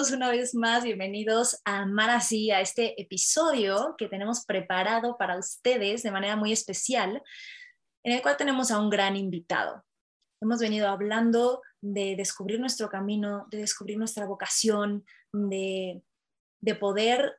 [0.00, 5.38] Todos, una vez más, bienvenidos a Amar Así, a este episodio que tenemos preparado para
[5.38, 7.22] ustedes de manera muy especial,
[8.02, 9.84] en el cual tenemos a un gran invitado.
[10.40, 16.02] Hemos venido hablando de descubrir nuestro camino, de descubrir nuestra vocación, de,
[16.62, 17.38] de poder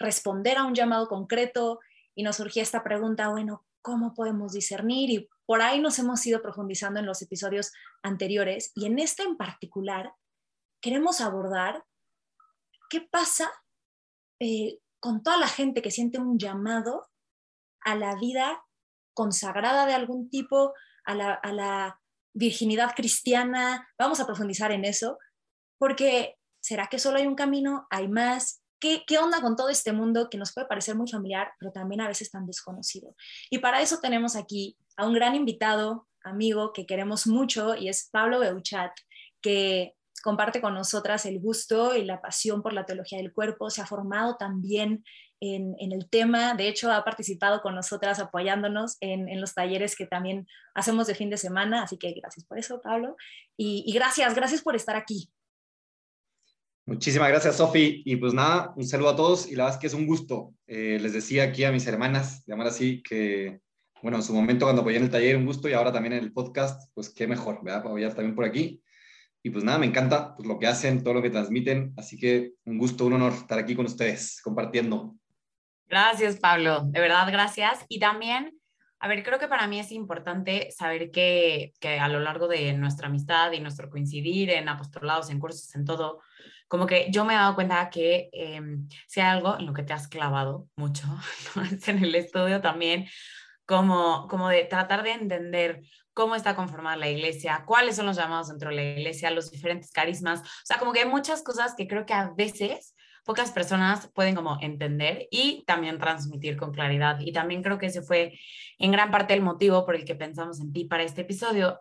[0.00, 1.78] responder a un llamado concreto
[2.16, 5.10] y nos surgía esta pregunta, bueno, ¿cómo podemos discernir?
[5.10, 7.70] Y por ahí nos hemos ido profundizando en los episodios
[8.02, 10.12] anteriores y en este en particular
[10.80, 11.84] queremos abordar
[12.92, 13.50] qué pasa
[14.38, 17.08] eh, con toda la gente que siente un llamado
[17.80, 18.62] a la vida
[19.14, 20.74] consagrada de algún tipo,
[21.06, 21.98] a la,
[22.34, 23.86] virginidad cristiana.
[23.98, 25.18] Vamos a profundizar en eso,
[25.78, 27.86] porque ¿será que solo hay un camino?
[27.90, 28.62] ¿Hay más?
[28.80, 32.00] ¿Qué, ¿Qué, onda con todo este mundo que nos puede parecer muy familiar, pero también
[32.00, 33.14] a veces tan desconocido?
[33.50, 38.08] Y para eso tenemos aquí a un gran invitado, amigo que queremos mucho, y es
[38.10, 38.92] Pablo Beuchat,
[39.42, 43.82] que comparte con nosotras el gusto y la pasión por la teología del cuerpo, se
[43.82, 45.04] ha formado también
[45.40, 50.46] en, el tema, de hecho ha participado con nosotras apoyándonos en, los talleres que también
[50.72, 53.16] hacemos de fin de semana, así que gracias por eso, Pablo,
[53.56, 55.28] y, gracias, gracias por estar aquí.
[56.86, 58.02] Muchísimas gracias, Sofi.
[58.04, 60.52] Y pues nada, un saludo a todos y la verdad es que es un gusto.
[60.66, 63.60] Eh, les decía aquí a mis hermanas, llamar así, que
[64.02, 66.24] bueno, en su momento cuando apoyé en el taller, un gusto y ahora también en
[66.24, 67.80] el podcast, pues qué mejor, ¿verdad?
[67.80, 68.82] Apoyar también por aquí.
[69.42, 71.92] Y pues nada, me encanta pues, lo que hacen, todo lo que transmiten.
[71.96, 75.16] Así que un gusto, un honor estar aquí con ustedes, compartiendo.
[75.86, 76.82] Gracias, Pablo.
[76.86, 77.84] De verdad, gracias.
[77.88, 78.58] Y también,
[79.00, 82.72] a ver, creo que para mí es importante saber que, que a lo largo de
[82.74, 86.20] nuestra amistad y nuestro coincidir en apostolados, en cursos, en todo,
[86.68, 88.60] como que yo me he dado cuenta que eh,
[89.06, 91.06] si hay algo en lo que te has clavado mucho,
[91.56, 91.62] ¿no?
[91.86, 93.06] en el estudio también,
[93.66, 95.82] como, como de tratar de entender
[96.14, 99.90] cómo está conformada la iglesia, cuáles son los llamados dentro de la iglesia, los diferentes
[99.90, 100.40] carismas.
[100.40, 104.34] O sea, como que hay muchas cosas que creo que a veces pocas personas pueden
[104.34, 107.20] como entender y también transmitir con claridad.
[107.20, 108.38] Y también creo que ese fue
[108.78, 111.80] en gran parte el motivo por el que pensamos en ti para este episodio.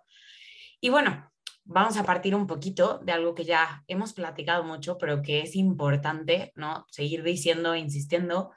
[0.80, 1.32] Y bueno,
[1.64, 5.56] vamos a partir un poquito de algo que ya hemos platicado mucho, pero que es
[5.56, 6.86] importante, ¿no?
[6.90, 8.52] Seguir diciendo, insistiendo,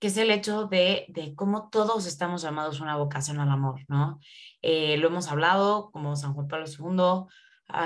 [0.00, 3.82] que es el hecho de, de cómo todos estamos llamados a una vocación al amor,
[3.86, 4.18] ¿no?
[4.62, 7.28] Eh, lo hemos hablado como San Juan Pablo II,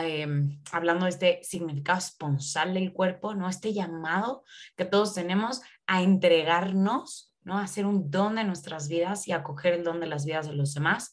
[0.04, 3.48] em, hablando de este significado esponsal del cuerpo, ¿no?
[3.48, 4.44] Este llamado
[4.76, 7.58] que todos tenemos a entregarnos, ¿no?
[7.58, 10.46] A hacer un don de nuestras vidas y a coger el don de las vidas
[10.46, 11.12] de los demás.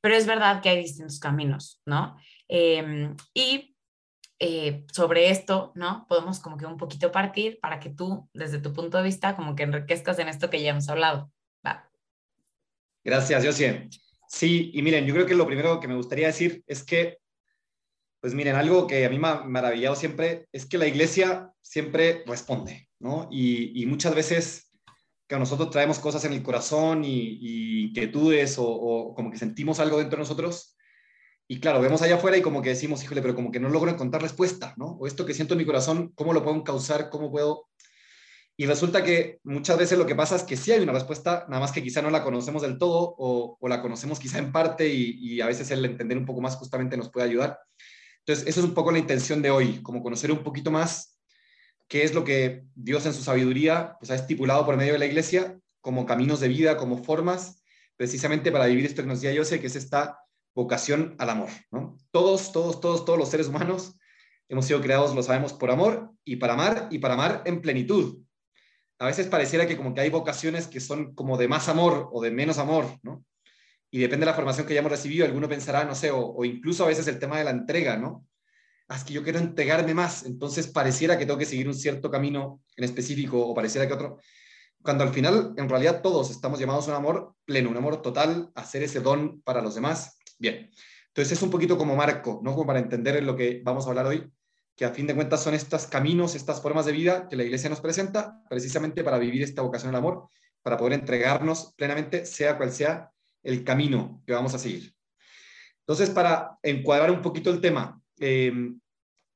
[0.00, 2.16] Pero es verdad que hay distintos caminos, ¿no?
[2.48, 3.71] Em, y
[4.44, 6.04] eh, sobre esto, ¿no?
[6.08, 9.54] Podemos como que un poquito partir para que tú, desde tu punto de vista, como
[9.54, 11.30] que enriquezcas en esto que ya hemos hablado.
[11.64, 11.88] Va.
[13.04, 13.88] Gracias, Josie.
[14.26, 17.18] Sí, y miren, yo creo que lo primero que me gustaría decir es que,
[18.20, 22.24] pues miren, algo que a mí me ha maravillado siempre es que la iglesia siempre
[22.26, 23.28] responde, ¿no?
[23.30, 24.72] Y, muchas veces
[25.28, 29.78] que nosotros traemos cosas en el corazón y, y inquietudes o, o, como que sentimos
[29.78, 30.76] algo dentro de nosotros,
[31.48, 33.90] y claro, vemos allá afuera y como que decimos, híjole, pero como que no logro
[33.90, 34.96] encontrar respuesta, ¿no?
[35.00, 37.10] O esto que siento en mi corazón, ¿cómo lo puedo causar?
[37.10, 37.68] ¿Cómo puedo...?
[38.56, 41.60] Y resulta que muchas veces lo que pasa es que sí hay una respuesta, nada
[41.60, 45.40] más que quizá no la conocemos del todo o, la conocemos quizá en parte y,
[45.40, 47.58] a veces el entender un poco más justamente nos puede ayudar.
[48.20, 51.18] Entonces, eso es un poco la intención de hoy, como conocer un poquito más
[51.88, 55.06] qué es lo que Dios en su sabiduría pues, ha estipulado por medio de la
[55.06, 57.62] iglesia como caminos de vida, como formas,
[57.96, 60.21] precisamente para vivir esto que nos decía José, que es esta
[60.54, 61.96] vocación al amor, ¿no?
[62.10, 63.96] Todos, todos, todos, todos los seres humanos
[64.48, 68.18] hemos sido creados, lo sabemos, por amor y para amar y para amar en plenitud.
[68.98, 72.22] A veces pareciera que como que hay vocaciones que son como de más amor o
[72.22, 73.24] de menos amor, ¿no?
[73.90, 76.88] Y depende de la formación que hayamos recibido, alguno pensará, no sé, o, incluso a
[76.88, 78.26] veces el tema de la entrega, ¿no?
[78.88, 82.10] Ah, es que yo quiero entregarme más, entonces pareciera que tengo que seguir un cierto
[82.10, 84.18] camino en específico o pareciera que otro,
[84.82, 88.50] cuando al final, en realidad, todos estamos llamados a un amor pleno, un amor total,
[88.54, 90.70] a hacer ese don para los demás Bien,
[91.08, 92.52] entonces es un poquito como marco, ¿no?
[92.52, 94.32] Como para entender lo que vamos a hablar hoy,
[94.76, 97.68] que a fin de cuentas son estos caminos, estas formas de vida que la iglesia
[97.68, 100.28] nos presenta precisamente para vivir esta vocación al amor,
[100.62, 103.10] para poder entregarnos plenamente, sea cual sea
[103.42, 104.94] el camino que vamos a seguir.
[105.80, 108.80] Entonces, para encuadrar un poquito el tema, em,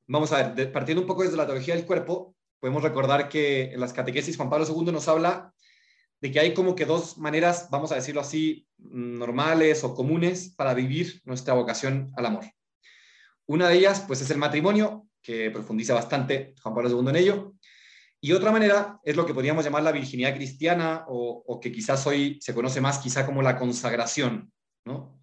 [0.07, 3.79] vamos a ver, partiendo un poco desde la teología del cuerpo, podemos recordar que en
[3.79, 5.53] las catequesis Juan Pablo II nos habla
[6.21, 10.73] de que hay como que dos maneras, vamos a decirlo así, normales o comunes para
[10.73, 12.45] vivir nuestra vocación al amor.
[13.45, 17.53] Una de ellas, pues, es el matrimonio, que profundiza bastante Juan Pablo II en ello.
[18.19, 22.39] Y otra manera es lo que podríamos llamar la virginidad cristiana o, que quizás hoy
[22.41, 24.51] se conoce más quizá como la consagración,
[24.85, 25.21] ¿no?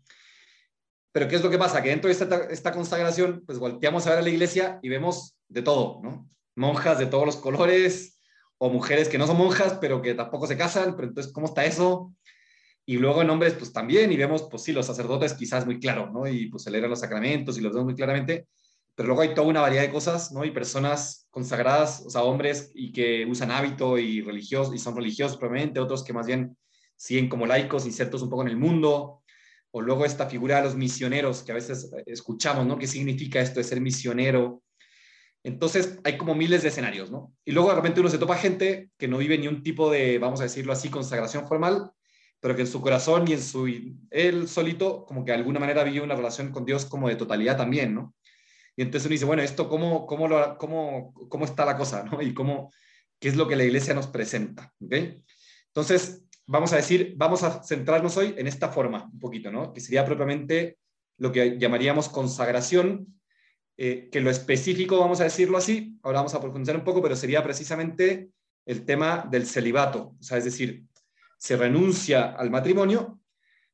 [1.11, 1.83] Pero ¿qué es lo que pasa?
[1.83, 5.37] Que dentro de esta, esta consagración, pues volteamos a ver a la iglesia y vemos
[5.49, 6.29] de todo, ¿no?
[6.57, 8.14] Monjas de todos los colores
[8.59, 11.65] o mujeres que no son monjas, pero que tampoco se casan, pero entonces, ¿cómo está
[11.65, 12.13] eso?
[12.87, 16.11] Y luego en hombres, pues también, y vemos, pues sí, los sacerdotes quizás muy claro,
[16.13, 16.27] ¿no?
[16.29, 18.47] Y pues celebran los sacramentos y los vemos muy claramente,
[18.95, 20.45] pero luego hay toda una variedad de cosas, ¿no?
[20.45, 25.37] Y personas consagradas, o sea, hombres y que usan hábito y religiosos, y son religiosos
[25.37, 26.57] probablemente, otros que más bien
[26.97, 29.23] siguen como laicos, insertos un poco en el mundo,
[29.71, 32.79] o luego esta figura de los misioneros, que a veces escuchamos, ¿no?
[32.79, 34.63] ¿Qué significa esto de ser misionero?
[35.45, 37.33] Entonces, hay como miles de escenarios, ¿no?
[37.45, 40.19] Y luego de repente uno se topa gente que no vive ni un tipo de,
[40.19, 41.93] vamos a decirlo así, consagración formal,
[42.41, 43.67] pero que en su corazón y en su,
[44.11, 47.57] él solito, como que de alguna manera vive una relación con Dios como de totalidad
[47.57, 48.15] también, ¿no?
[48.77, 52.05] Y entonces uno dice, bueno, ¿esto cómo, cómo, lo, cómo, cómo está la cosa?
[52.05, 52.21] ¿no?
[52.23, 52.73] Y cómo,
[53.21, 54.73] qué es lo que la iglesia nos presenta.
[54.81, 55.23] ¿okay?
[55.69, 59.73] Entonces, vamos a decir, vamos a centrarnos hoy en esta forma un poquito, ¿no?
[59.73, 60.79] Que sería propiamente
[61.19, 63.07] lo que llamaríamos consagración,
[63.77, 67.17] eh, que lo específico, vamos a decirlo así, ahora vamos a profundizar un poco, pero
[67.17, 68.31] sería precisamente
[68.67, 70.85] el tema del celibato, o sea, es decir,
[71.37, 73.21] se renuncia al matrimonio,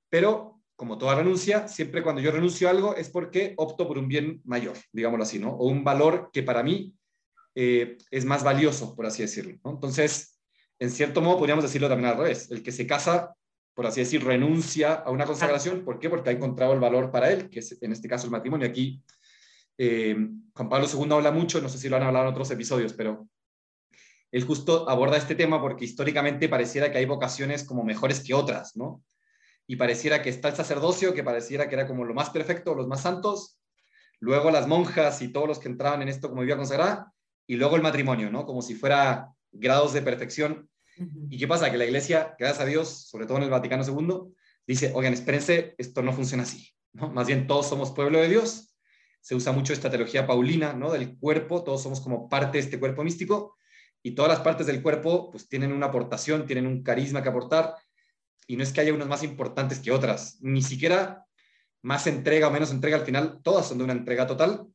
[0.09, 4.09] pero como toda renuncia, siempre cuando yo renuncio a algo es porque opto por un
[4.09, 5.51] bien mayor, digámoslo así, ¿no?
[5.51, 6.95] O un valor que para mí
[7.55, 9.73] eh, es más valioso, por así decirlo, ¿no?
[9.73, 10.41] Entonces,
[10.79, 12.51] en cierto modo podríamos decirlo también al revés.
[12.51, 13.35] El que se casa,
[13.75, 15.85] por así decir, renuncia a una consagración.
[15.85, 16.09] ¿Por qué?
[16.09, 18.67] Porque ha encontrado el valor para él, que es en este caso el matrimonio.
[18.67, 19.03] Aquí
[19.83, 20.17] eh,
[20.53, 23.27] Juan Pablo II habla mucho, no sé si lo han hablado en otros episodios, pero
[24.31, 28.77] él justo aborda este tema porque históricamente pareciera que hay vocaciones como mejores que otras,
[28.77, 29.03] ¿no?
[29.71, 32.89] y pareciera que está el sacerdocio, que pareciera que era como lo más perfecto, los
[32.89, 33.61] más santos,
[34.19, 37.13] luego las monjas y todos los que entraban en esto como vida consagrada,
[37.47, 38.47] y luego el matrimonio, ¿no?
[38.47, 40.69] Como si fuera grados de perfección.
[41.29, 41.71] ¿Y qué pasa?
[41.71, 44.35] Que la iglesia, gracias a Dios, sobre todo en el Vaticano II,
[44.67, 47.09] dice, oigan, espérense, esto no funciona así, ¿no?
[47.09, 48.70] Más bien todos somos pueblo de Dios,
[49.21, 50.91] se usa mucho esta teología paulina, ¿no?
[50.91, 53.57] Del cuerpo, todos somos como parte de este cuerpo místico,
[54.03, 57.75] y todas las partes del cuerpo pues tienen una aportación, tienen un carisma que aportar,
[58.47, 61.25] y no es que haya unas más importantes que otras, ni siquiera
[61.83, 64.67] más entrega o menos entrega al final, todas son de una entrega total.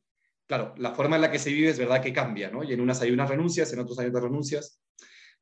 [0.46, 2.62] Claro, la forma en la que se vive es verdad que cambia, ¿no?
[2.62, 4.80] Y en unas hay unas renuncias, en otros hay otras renuncias.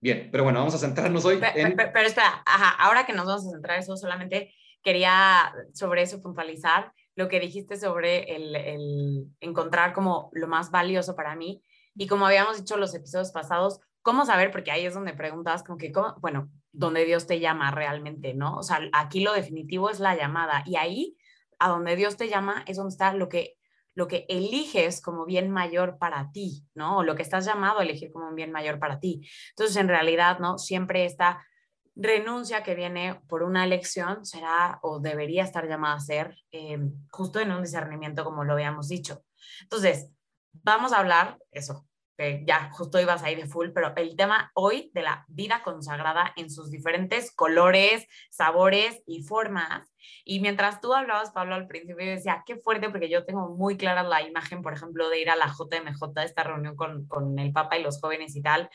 [0.01, 1.77] Bien, pero bueno, vamos a centrarnos hoy en...
[1.77, 2.43] Pero, espera,
[2.79, 7.76] ahora que nos vamos a centrar eso, solamente quería sobre eso puntualizar lo que dijiste
[7.76, 11.62] sobre el, el encontrar como lo más valioso para mí.
[11.94, 14.50] Y como habíamos dicho los episodios pasados, ¿cómo saber?
[14.50, 18.56] Porque ahí es donde preguntas como que, bueno, donde Dios te llama realmente, ¿no?
[18.56, 21.16] O sea, aquí lo definitivo es la llamada y ahí,
[21.58, 23.56] a donde Dios te llama, es donde está lo que,
[23.94, 26.99] lo que eliges como bien mayor para ti, ¿no?
[26.99, 29.26] O lo que estás llamado a elegir como un bien mayor para ti.
[29.50, 30.58] Entonces, en realidad, ¿no?
[30.58, 31.43] Siempre esta
[31.96, 36.79] renuncia que viene por una elección será o debería estar llamada a ser eh,
[37.11, 39.25] justo en un discernimiento, como lo habíamos dicho.
[39.63, 40.10] Entonces,
[40.53, 41.86] vamos a hablar, eso,
[42.17, 46.32] que ya justo ibas ahí de full, pero el tema hoy de la vida consagrada
[46.36, 49.93] en sus diferentes colores, sabores y formas.
[50.24, 53.77] Y mientras tú hablabas, Pablo, al principio, yo decía, qué fuerte, porque yo tengo muy
[53.77, 57.53] clara la imagen, por ejemplo, de ir a la JMJ, esta reunión con, con el
[57.53, 58.70] Papa y los jóvenes y tal,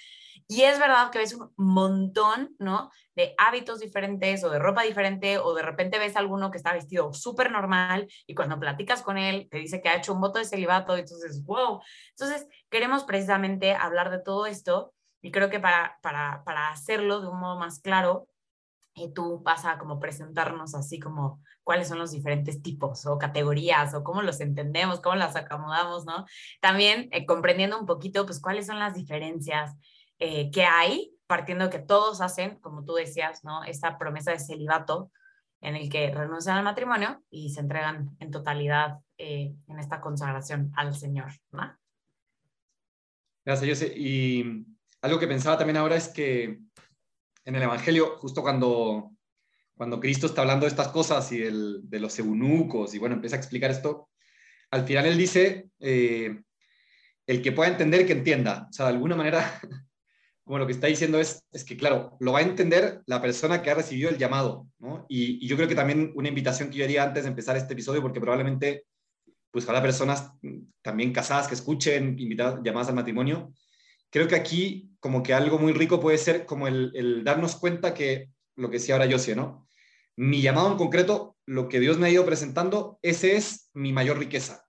[0.48, 2.92] y es verdad que ves un montón, ¿no?
[3.16, 6.74] De hábitos diferentes o de ropa diferente o de repente ves a alguno que está
[6.74, 10.40] vestido súper normal y cuando platicas con él te dice que ha hecho un voto
[10.40, 11.82] de celibato y entonces, wow.
[12.12, 17.28] Entonces, queremos precisamente hablar de todo esto y creo que para, para, para hacerlo de
[17.28, 18.28] un modo más claro,
[18.96, 23.94] eh, tú vas a como presentarnos así como cuáles son los diferentes tipos o categorías
[23.94, 26.26] o cómo los entendemos, cómo las acomodamos, ¿no?
[26.62, 29.76] También eh, comprendiendo un poquito, pues, cuáles son las diferencias
[30.20, 33.64] eh, que hay, partiendo que todos hacen, como tú decías, ¿no?
[33.64, 35.12] Esta promesa de celibato
[35.62, 40.72] en el que renuncian al matrimonio y se entregan en totalidad eh, en esta consagración
[40.76, 41.78] al Señor, ¿no?
[43.46, 43.94] Gracias, José.
[43.96, 44.66] Y
[45.02, 46.60] algo que pensaba también ahora es que
[47.46, 49.12] en el Evangelio, justo cuando,
[49.76, 53.40] cuando Cristo está hablando de estas cosas y de los eunucos, y bueno, empieza a
[53.40, 54.10] explicar esto,
[54.72, 56.42] al final él dice, eh,
[57.26, 58.68] el que pueda entender, que entienda.
[58.70, 59.60] O sea, de alguna manera
[60.50, 63.62] como lo que está diciendo es, es que, claro, lo va a entender la persona
[63.62, 65.06] que ha recibido el llamado, ¿no?
[65.08, 68.02] Y, yo creo que también una invitación que yo haría antes de empezar este episodio,
[68.02, 68.88] porque probablemente,
[69.52, 70.32] pues habrá personas
[70.82, 73.54] también casadas que escuchen, invitadas, llamadas al matrimonio,
[74.10, 78.32] creo que aquí como que algo muy rico puede ser como el, darnos cuenta que
[78.56, 79.68] lo que decía ahora Josie, ¿no?
[80.16, 84.18] Mi llamado en concreto, lo que Dios me ha ido presentando, ese es mi mayor
[84.18, 84.66] riqueza.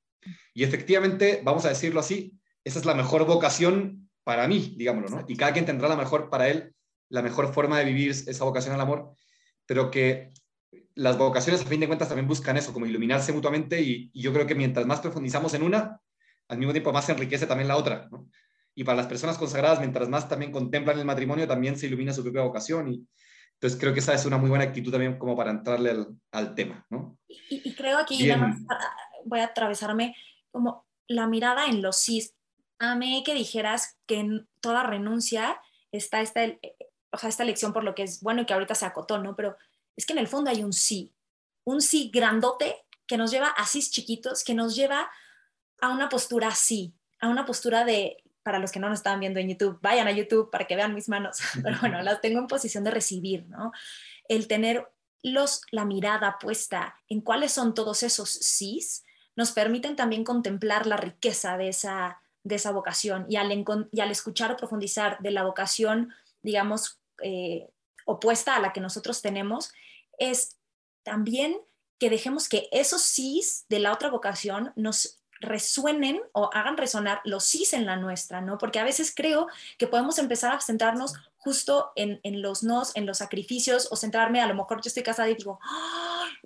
[0.52, 2.34] Y efectivamente, vamos a decirlo así,
[2.64, 5.24] esa es la mejor vocación para mí, digámoslo, ¿no?
[5.26, 6.72] Y cada quien tendrá la mejor para él,
[7.08, 9.12] la mejor forma de vivir esa vocación al amor,
[9.66, 10.30] pero que
[10.94, 14.32] las vocaciones a fin de cuentas también buscan eso, como iluminarse mutuamente y, y yo
[14.32, 16.00] creo que mientras más profundizamos en una,
[16.46, 18.28] al mismo tiempo más se enriquece también la otra, ¿no?
[18.76, 22.22] Y para las personas consagradas, mientras más también contemplan el matrimonio, también se ilumina su
[22.22, 23.04] propia vocación y,
[23.54, 26.54] entonces creo que esa es una muy buena actitud también como para entrarle al, al
[26.54, 27.18] tema, ¿no?
[27.26, 28.30] Y, y creo aquí,
[29.24, 30.14] voy a atravesarme
[30.52, 32.30] como la mirada en los sí.
[32.80, 35.60] Amé que dijeras que en toda renuncia
[35.92, 36.40] está esta,
[37.12, 39.36] o sea, esta lección por lo que es bueno y que ahorita se acotó, ¿no?
[39.36, 39.56] Pero
[39.96, 41.14] es que en el fondo hay un sí,
[41.64, 45.10] un sí grandote que nos lleva a sí chiquitos, que nos lleva
[45.80, 49.38] a una postura así, a una postura de para los que no nos estaban viendo
[49.38, 52.46] en YouTube, vayan a YouTube para que vean mis manos, pero bueno, las tengo en
[52.46, 53.72] posición de recibir, ¿no?
[54.28, 54.88] El tener
[55.22, 59.04] los, la mirada puesta en cuáles son todos esos sís,
[59.36, 63.26] nos permiten también contemplar la riqueza de esa, de esa vocación.
[63.28, 63.50] Y al,
[64.10, 67.68] escuchar o profundizar de la vocación, digamos, eh,
[68.04, 69.72] opuesta a la que nosotros tenemos,
[70.18, 70.56] es
[71.02, 71.58] también
[71.98, 77.44] que dejemos que esos sís de la otra vocación nos resuenen o hagan resonar los
[77.44, 78.58] sís en la nuestra, ¿no?
[78.58, 83.18] Porque a veces creo que podemos empezar a centrarnos justo en, los nos, en los
[83.18, 85.58] sacrificios, o centrarme, a lo mejor yo estoy casada y digo,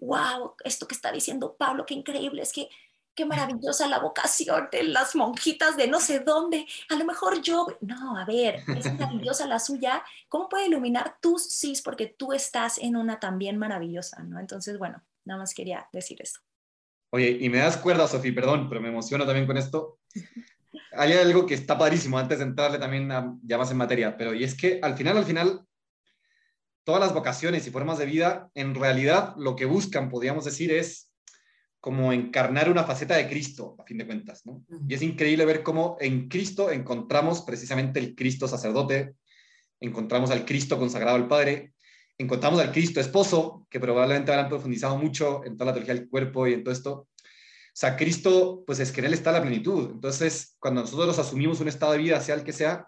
[0.01, 2.69] wow, esto que está diciendo Pablo, qué increíble, es que
[3.15, 7.67] qué maravillosa la vocación de las monjitas de no sé dónde, a lo mejor yo,
[7.81, 11.83] no, a ver, es maravillosa la suya, ¿cómo puede iluminar tus sís?
[11.83, 14.41] Porque tú estás en una también maravillosa, ¿no?
[14.41, 16.41] Entonces, bueno, nada más quería decir eso.
[17.11, 19.99] Oye, y me das cuerda, Sofía, perdón, pero me emociono también con esto.
[20.97, 23.09] Hay algo que está padrísimo antes de entrarle también
[23.43, 25.65] ya más en materia, pero y es que al final, al final,
[26.85, 31.14] todas las vocaciones y formas de vida, en realidad lo que buscan, podríamos decir, es
[31.85, 34.65] como encarnar una faceta de Cristo, a fin de cuentas, ¿no?
[34.89, 39.17] Y es increíble ver cómo en Cristo encontramos precisamente el Cristo sacerdote,
[39.81, 41.75] encontramos al Cristo consagrado al Padre,
[42.17, 46.47] encontramos al Cristo esposo, que probablemente habrán profundizado mucho en toda la teología del cuerpo
[46.47, 46.93] y en todo esto.
[46.95, 47.07] O
[47.75, 49.91] sea, Cristo, pues es que en Él está la plenitud.
[49.91, 52.87] Entonces, cuando nosotros asumimos un estado de vida, sea el que sea,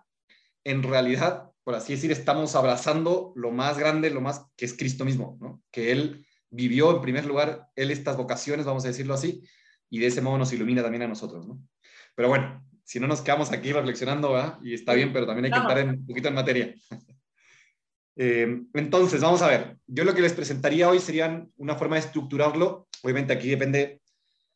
[0.65, 5.05] en realidad, por así decir, estamos abrazando lo más grande, lo más que es Cristo
[5.05, 5.63] mismo, ¿no?
[5.71, 6.27] Que Él
[6.57, 9.43] vivió en primer lugar, Él estas vocaciones, vamos a decirlo así,
[9.91, 11.61] y de ese modo nos ilumina también a nosotros, ¿no?
[12.15, 14.59] Pero bueno, si no nos quedamos aquí reflexionando, ¿verdad?
[14.63, 16.75] Y está bien, pero también hay que entrar en, un poquito en materia.
[18.19, 19.77] Eh, entonces, vamos a ver.
[19.87, 22.89] Yo lo que les presentaría hoy serían una forma de estructurarlo.
[23.03, 24.01] Obviamente aquí depende,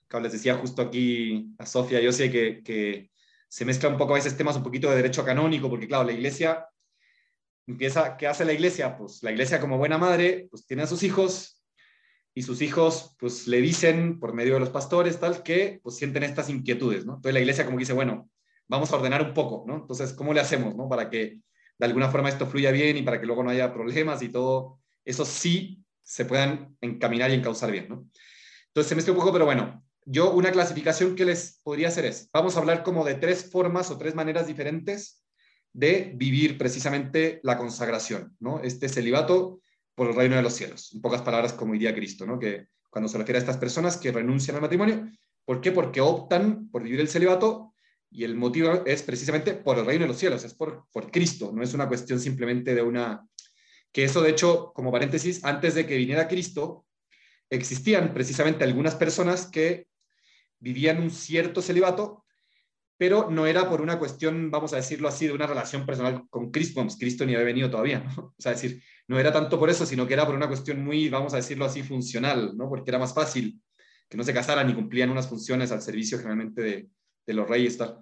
[0.09, 3.11] como les decía justo aquí a Sofía, yo sé que, que
[3.51, 6.13] se mezcla un poco a veces temas un poquito de derecho canónico, porque claro, la
[6.13, 6.67] iglesia
[7.67, 8.97] empieza, ¿qué hace la iglesia?
[8.97, 11.60] Pues la iglesia como buena madre, pues tiene a sus hijos
[12.35, 16.23] y sus hijos pues le dicen por medio de los pastores tal que pues sienten
[16.23, 17.15] estas inquietudes, ¿no?
[17.15, 18.31] Entonces la iglesia como dice, bueno,
[18.71, 19.77] vamos a ordenar un poco, ¿no?
[19.77, 20.89] Entonces, ¿cómo le hacemos, ¿no?
[20.89, 21.41] Para que
[21.79, 24.79] de alguna forma esto fluya bien y para que luego no haya problemas y todo,
[25.05, 28.07] eso sí se puedan encaminar y encauzar bien, ¿no?
[28.69, 32.31] Entonces se mezcla un poco, pero bueno, yo una clasificación que les podría hacer es,
[32.33, 35.25] vamos a hablar como de tres formas o tres maneras diferentes
[35.73, 38.61] de vivir precisamente la consagración, ¿no?
[38.61, 39.61] Este celibato
[40.01, 40.95] por el reino de los cielos.
[40.95, 42.39] En pocas palabras, como diría Cristo, ¿no?
[42.39, 45.11] Que cuando se refiere a estas personas que renuncian al matrimonio,
[45.45, 45.73] ¿por qué?
[45.73, 47.75] Porque optan por vivir el celibato
[48.11, 51.53] y el motivo es precisamente por el reino de los cielos, es por, por Cristo,
[51.55, 53.29] no es una cuestión simplemente de una...
[53.93, 56.87] Que eso, de hecho, como paréntesis, antes de que viniera Cristo,
[57.51, 59.87] existían precisamente algunas personas que
[60.61, 62.25] vivían un cierto celibato,
[62.97, 66.51] pero no era por una cuestión, vamos a decirlo así, de una relación personal con
[66.51, 68.35] Cristo, Cristo ni había venido todavía, ¿no?
[68.39, 71.09] O sea, decir, no era tanto por eso, sino que era por una cuestión muy,
[71.09, 72.69] vamos a decirlo así, funcional, ¿no?
[72.69, 73.61] Porque era más fácil
[74.09, 76.89] que no se casaran y cumplían unas funciones al servicio generalmente
[77.27, 77.77] de, los reyes.
[77.77, 77.99] Tal.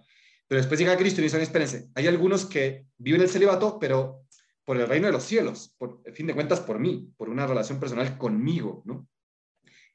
[0.46, 4.26] Pero después llega Cristo y dice, espérense, hay algunos que viven el celibato, pero
[4.66, 7.80] por el reino de los cielos, por fin de cuentas por mí, por una relación
[7.80, 9.08] personal conmigo, ¿no?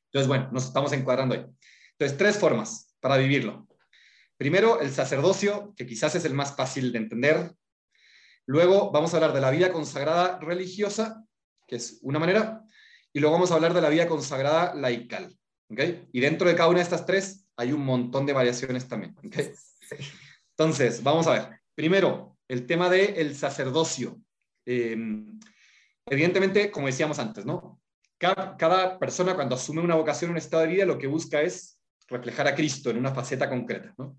[0.06, 1.46] Entonces, bueno, nos estamos encuadrando ahí.
[1.92, 3.68] Entonces, tres formas para vivirlo.
[4.36, 7.54] Primero, el sacerdocio, que quizás es el más fácil de entender.
[8.46, 11.24] Luego vamos a hablar de la vida consagrada religiosa,
[11.68, 12.64] que es una manera.
[13.14, 15.38] Y luego vamos a hablar de la vida consagrada laical.
[15.70, 16.08] ¿okay?
[16.12, 19.16] Y dentro de cada una de estas tres hay un montón de variaciones también.
[20.58, 21.62] Entonces, vamos a ver.
[21.76, 24.20] Primero, el tema del el sacerdocio.
[24.66, 24.98] Eh,
[26.06, 27.82] evidentemente, como decíamos antes, ¿no?
[28.18, 31.80] Cada, cada, persona cuando asume una vocación, un estado de vida, lo que busca es
[32.08, 34.18] reflejar a Cristo en una faceta concreta, ¿no?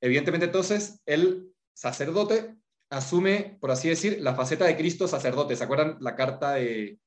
[0.00, 2.56] Evidentemente, entonces, el sacerdote
[2.90, 5.56] asume, por así decir, la faceta de Cristo sacerdote.
[5.56, 6.98] ¿Se acuerdan la carta de,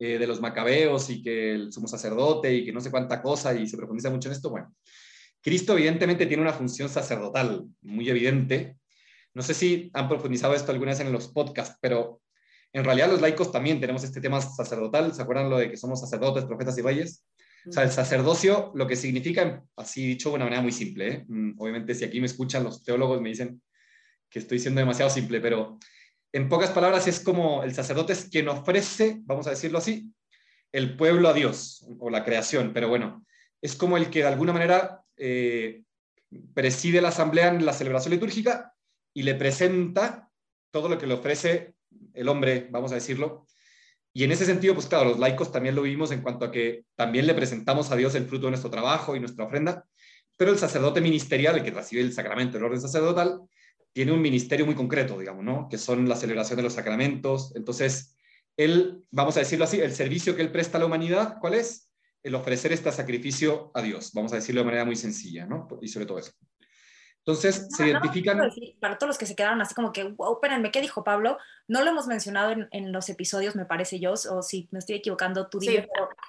[0.00, 3.54] eh, de los macabeos y que el sumo sacerdote y que no sé cuánta cosa
[3.54, 4.50] y se profundiza mucho en esto?
[4.50, 4.74] Bueno,
[5.40, 8.76] Cristo evidentemente tiene una función sacerdotal muy evidente.
[9.34, 12.20] No sé si han profundizado esto alguna vez en los podcasts, pero
[12.72, 15.14] en realidad los laicos también tenemos este tema sacerdotal.
[15.14, 17.24] ¿Se acuerdan lo de que somos sacerdotes, profetas y reyes?
[17.68, 21.24] O sea, el sacerdocio, lo que significa, así dicho de una manera muy simple, ¿eh?
[21.28, 23.60] Mm, obviamente si aquí me escuchan los teólogos me dicen
[24.30, 25.78] que estoy siendo demasiado simple, pero
[26.32, 30.12] en pocas palabras es como el sacerdote es quien ofrece, vamos a decirlo así,
[30.72, 33.24] el pueblo a Dios o la creación, pero bueno,
[33.62, 35.82] es como el que de alguna manera eh,
[36.54, 38.74] preside la asamblea en la celebración litúrgica
[39.14, 40.28] y le presenta
[40.70, 41.74] todo lo que le ofrece
[42.12, 43.46] el hombre, vamos a decirlo.
[44.12, 46.84] Y en ese sentido, pues claro, los laicos también lo vimos en cuanto a que
[46.96, 49.86] también le presentamos a Dios el fruto de nuestro trabajo y nuestra ofrenda,
[50.36, 53.40] pero el sacerdote ministerial, el que recibe el sacramento, el orden sacerdotal,
[53.98, 55.68] tiene un ministerio muy concreto, digamos, ¿no?
[55.68, 57.50] Que son la celebración de los sacramentos.
[57.56, 58.14] Entonces,
[58.56, 61.92] él, vamos a decirlo así, el servicio que él presta a la humanidad, ¿cuál es?
[62.22, 65.66] El ofrecer este sacrificio a Dios, vamos a decirlo de manera muy sencilla, ¿no?
[65.82, 66.30] Y sobre todo eso.
[67.28, 68.40] Entonces, se identifican...
[68.80, 71.36] para todos los que se quedaron así como que, wow, espérenme, ¿qué dijo Pablo?
[71.66, 74.96] No lo hemos mencionado en, en los episodios, me parece yo, o si me estoy
[74.96, 75.78] equivocando, tú sí,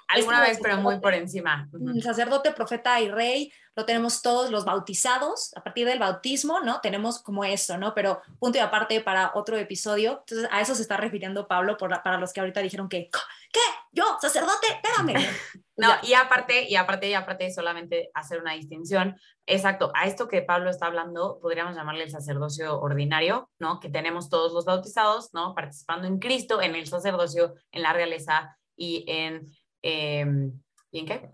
[0.08, 1.70] alguna vez, pero muy por encima.
[1.72, 6.82] El sacerdote, profeta y rey, lo tenemos todos los bautizados, a partir del bautismo, ¿no?
[6.82, 7.94] Tenemos como eso, ¿no?
[7.94, 11.90] Pero punto y aparte para otro episodio, entonces a eso se está refiriendo Pablo por,
[12.02, 13.08] para los que ahorita dijeron que,
[13.50, 13.60] ¿qué?
[13.92, 14.66] ¿Yo, sacerdote?
[14.82, 15.14] Espérame.
[15.80, 20.42] No, y aparte, y aparte, y aparte, solamente hacer una distinción, exacto, a esto que
[20.42, 23.80] Pablo está hablando, podríamos llamarle el sacerdocio ordinario, ¿no?
[23.80, 25.54] Que tenemos todos los bautizados, ¿no?
[25.54, 29.46] Participando en Cristo, en el sacerdocio, en la realeza y en...
[29.82, 30.52] Em,
[30.92, 31.30] ¿Y en qué?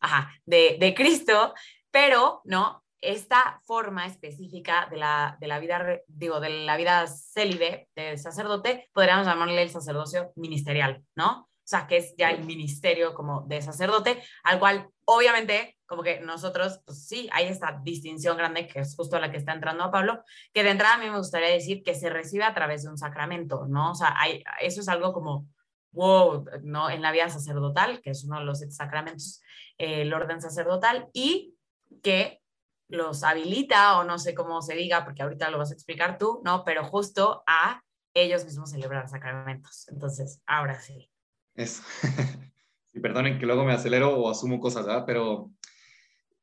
[0.00, 1.52] Ajá, de, de Cristo,
[1.90, 2.84] pero, ¿no?
[3.00, 8.88] esta forma específica de la, de la vida, digo, de la vida célibe del sacerdote,
[8.92, 11.49] podríamos llamarle el sacerdocio ministerial, ¿no?
[11.70, 16.80] Sea, que es ya el ministerio como de sacerdote, al cual obviamente como que nosotros,
[16.84, 20.22] pues sí, hay esta distinción grande que es justo la que está entrando a Pablo,
[20.52, 22.96] que de entrada a mí me gustaría decir que se recibe a través de un
[22.96, 23.90] sacramento, ¿no?
[23.90, 25.48] O sea, hay, eso es algo como,
[25.90, 26.90] wow, ¿no?
[26.90, 29.42] En la vida sacerdotal, que es uno de los sacramentos,
[29.78, 31.56] eh, el orden sacerdotal, y
[32.04, 32.40] que
[32.88, 36.40] los habilita, o no sé cómo se diga, porque ahorita lo vas a explicar tú,
[36.44, 36.64] ¿no?
[36.64, 37.82] Pero justo a
[38.14, 39.88] ellos mismos celebrar sacramentos.
[39.88, 41.10] Entonces, ahora sí.
[41.54, 41.82] Eso.
[42.92, 45.04] y perdonen que luego me acelero o asumo cosas, ¿verdad?
[45.06, 45.52] Pero,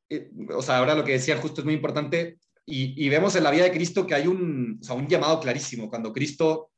[0.10, 3.52] eh, o sea, ahora lo que decía justo es muy importante y, vemos en la
[3.52, 5.90] vida de Cristo que hay un, o sea, un llamado clarísimo.
[5.90, 6.72] Cuando Cristo,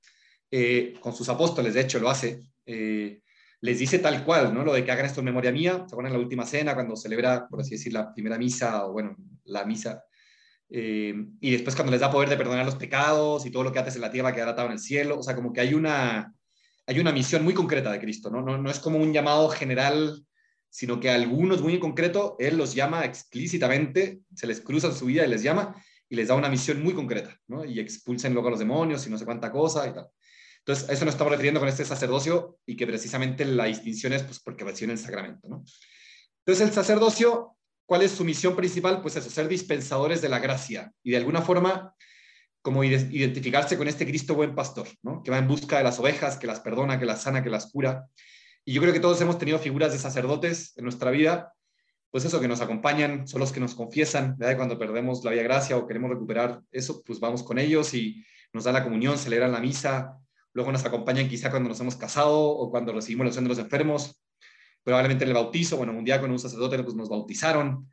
[0.52, 3.22] eh, con sus apóstoles, de hecho, lo hace, eh,
[3.62, 4.63] les dice tal cual, ¿no?
[4.63, 6.96] Lo de que hagan esto en memoria mía, se acuerdan en la última cena, cuando
[6.96, 9.15] celebra, por así decir, la primera misa, o bueno,
[9.46, 10.04] la misa,
[10.70, 13.96] y después cuando les da poder de perdonar los pecados y todo lo que haces
[13.96, 16.36] en la tierra quedará atado en el cielo, o sea, como que hay una,
[16.89, 18.41] hay una misión muy concreta de Cristo, ¿no?
[18.41, 20.25] No, es como un llamado general,
[20.71, 24.95] sino que a algunos muy en concreto, Él los llama explícitamente, se les cruza en
[24.95, 25.75] su vida y les llama
[26.10, 27.63] y les da una misión muy concreta, ¿no?
[27.63, 30.08] Y expulsen luego a los demonios y no sé cuánta cosa y tal.
[30.65, 34.39] Entonces, eso nos estamos refiriendo con este sacerdocio y que precisamente la distinción es pues,
[34.39, 35.63] porque reciben el sacramento, ¿no?
[36.39, 39.04] Entonces, el sacerdocio, ¿cuál es su misión principal?
[39.04, 41.93] Pues eso, ser dispensadores de la gracia y de alguna forma
[42.62, 45.24] como identificarse con este Cristo buen pastor, ¿no?
[45.24, 47.72] que va en busca de las ovejas, que las perdona, que las sana, que las
[47.72, 48.08] cura.
[48.65, 51.54] Y yo creo que todos hemos tenido figuras de sacerdotes en nuestra vida,
[52.12, 54.58] pues eso, que nos acompañan, son los que nos confiesan, ¿verdad?
[54.58, 58.63] cuando perdemos la vía gracia o queremos recuperar eso, pues vamos con ellos y nos
[58.63, 60.17] dan la comunión, celebran la misa,
[60.54, 63.60] luego nos acompañan quizá cuando nos hemos casado o cuando recibimos la unción de los
[63.60, 64.22] enfermos,
[64.84, 67.88] probablemente en el bautizo, bueno, un día con un sacerdote pues nos bautizaron,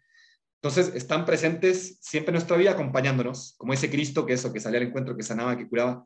[0.62, 4.80] entonces, están presentes siempre en nuestra vida acompañándonos, como ese Cristo que eso, que salía
[4.80, 6.04] al encuentro, que sanaba, que curaba.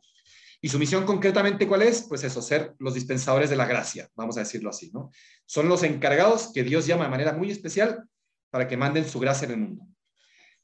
[0.61, 2.03] Y su misión concretamente, ¿cuál es?
[2.09, 5.11] Pues eso, ser los dispensadores de la gracia, vamos a decirlo así, ¿no?
[5.47, 8.05] Son los encargados que Dios llama de manera muy especial
[8.51, 9.87] para que manden su gracia en el mundo.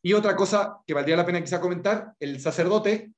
[0.03, 3.12] Y otra cosa que valdría la pena quizá comentar, el sacerdote,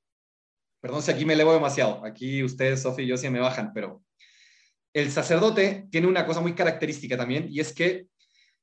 [0.79, 4.01] perdón si aquí me elevo demasiado, aquí ustedes, Sofía y yo sí me bajan, pero
[4.93, 8.07] el sacerdote tiene una cosa muy característica también, y es que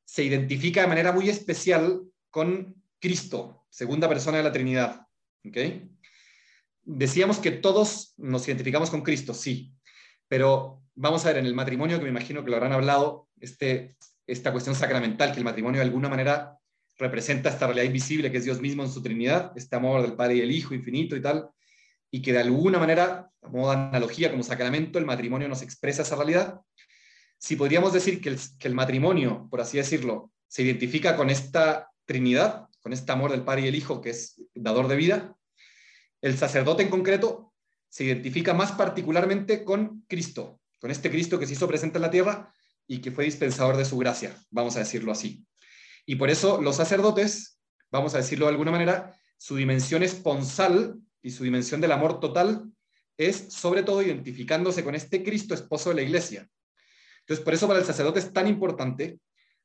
[0.07, 5.07] se identifica de manera muy especial con Cristo, segunda persona de la Trinidad.
[5.47, 5.91] ¿okay?
[6.85, 9.75] Decíamos que todos nos identificamos con Cristo, sí,
[10.29, 13.97] pero vamos a ver, en el matrimonio, que me imagino que lo habrán hablado, este,
[14.27, 16.57] esta cuestión sacramental, que el matrimonio de alguna manera
[16.99, 20.37] representa esta realidad invisible que es Dios mismo en su Trinidad, este amor del Padre
[20.37, 21.51] y el Hijo infinito y tal,
[22.11, 26.17] y que de alguna manera, a modo analogía, como sacramento, el matrimonio nos expresa esa
[26.17, 26.61] realidad.
[27.39, 28.37] Si podríamos decir que
[28.69, 33.63] el, matrimonio, por así decirlo, se identifica con esta Trinidad, con este amor del Padre
[33.63, 35.37] y el Hijo, que es dador de vida,
[36.23, 37.53] el sacerdote en concreto
[37.89, 42.11] se identifica más particularmente con Cristo, con este Cristo que se hizo presente en la
[42.11, 42.53] tierra
[42.87, 45.45] y que fue dispensador de su gracia, vamos a decirlo así.
[46.07, 47.59] Y por eso los sacerdotes,
[47.91, 52.71] vamos a decirlo de alguna manera, su dimensión esponsal y su dimensión del amor total
[53.17, 56.49] es sobre todo identificándose con este Cristo esposo de la iglesia.
[57.27, 59.19] Entonces, por eso para el sacerdote es tan importante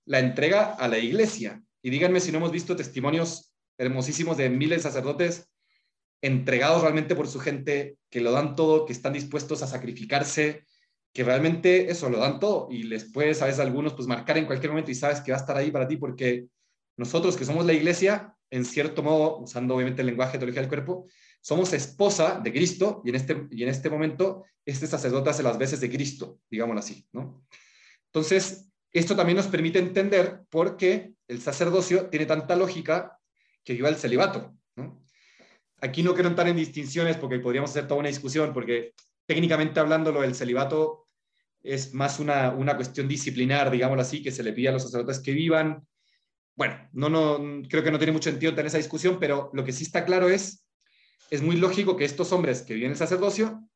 [0.05, 1.61] la entrega a la iglesia.
[1.83, 5.47] Y díganme si no hemos visto testimonios hermosísimos de miles de sacerdotes
[6.23, 10.65] entregados realmente por su gente, que lo dan todo, que están dispuestos a sacrificarse,
[11.13, 14.45] que realmente eso lo dan todo y les puedes a veces algunos pues marcar en
[14.45, 16.47] cualquier momento y sabes que va a estar ahí para ti porque
[16.97, 20.69] nosotros que somos la iglesia, en cierto modo, usando obviamente el lenguaje de teología del
[20.69, 21.07] cuerpo,
[21.41, 25.57] somos esposa de Cristo y en este, y en este momento este sacerdote hace las
[25.57, 27.43] veces de Cristo, digámoslo así, ¿no?
[28.05, 33.17] Entonces, esto también nos permite entender por qué el sacerdocio tiene tanta lógica
[33.63, 34.55] que lleva al celibato.
[35.83, 38.93] Aquí no quiero entrar en distinciones porque podríamos hacer toda una discusión, porque
[39.25, 41.07] técnicamente hablando lo del celibato
[41.63, 45.19] es más una, una cuestión disciplinar, digámoslo así, que se le pide a los sacerdotes
[45.19, 45.87] que vivan.
[46.55, 49.71] Bueno, no, no, creo que no tiene mucho sentido tener esa discusión, pero lo que
[49.71, 50.65] sí está claro es,
[51.31, 53.67] es muy lógico que estos hombres que viven el sacerdocio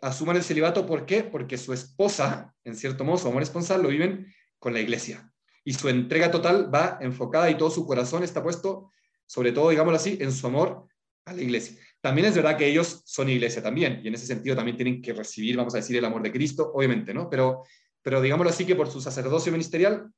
[0.00, 0.86] asuman el celibato.
[0.86, 1.22] ¿Por qué?
[1.22, 4.26] Porque su esposa, en cierto modo, su amor esponsal, lo viven
[4.58, 5.30] con la iglesia.
[5.64, 8.90] Y su entrega total va enfocada y todo su corazón está puesto,
[9.26, 10.86] sobre todo, digámoslo así, en su amor
[11.26, 11.78] a la iglesia.
[12.00, 15.12] También es verdad que ellos son iglesia también, y en ese sentido también tienen que
[15.12, 17.28] recibir, vamos a decir, el amor de Cristo, obviamente, ¿no?
[17.28, 17.64] Pero,
[18.00, 20.10] pero digámoslo así que por su sacerdocio ministerial,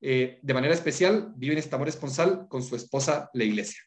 [0.00, 3.80] eh, de manera especial, viven este amor esponsal con su esposa, la iglesia.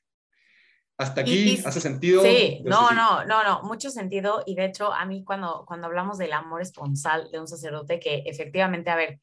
[0.97, 2.23] Hasta aquí hace sentido.
[2.23, 4.43] Sí, no, no, no, no, mucho sentido.
[4.45, 8.23] Y de hecho, a mí cuando, cuando hablamos del amor esponsal de un sacerdote, que
[8.25, 9.19] efectivamente, a ver,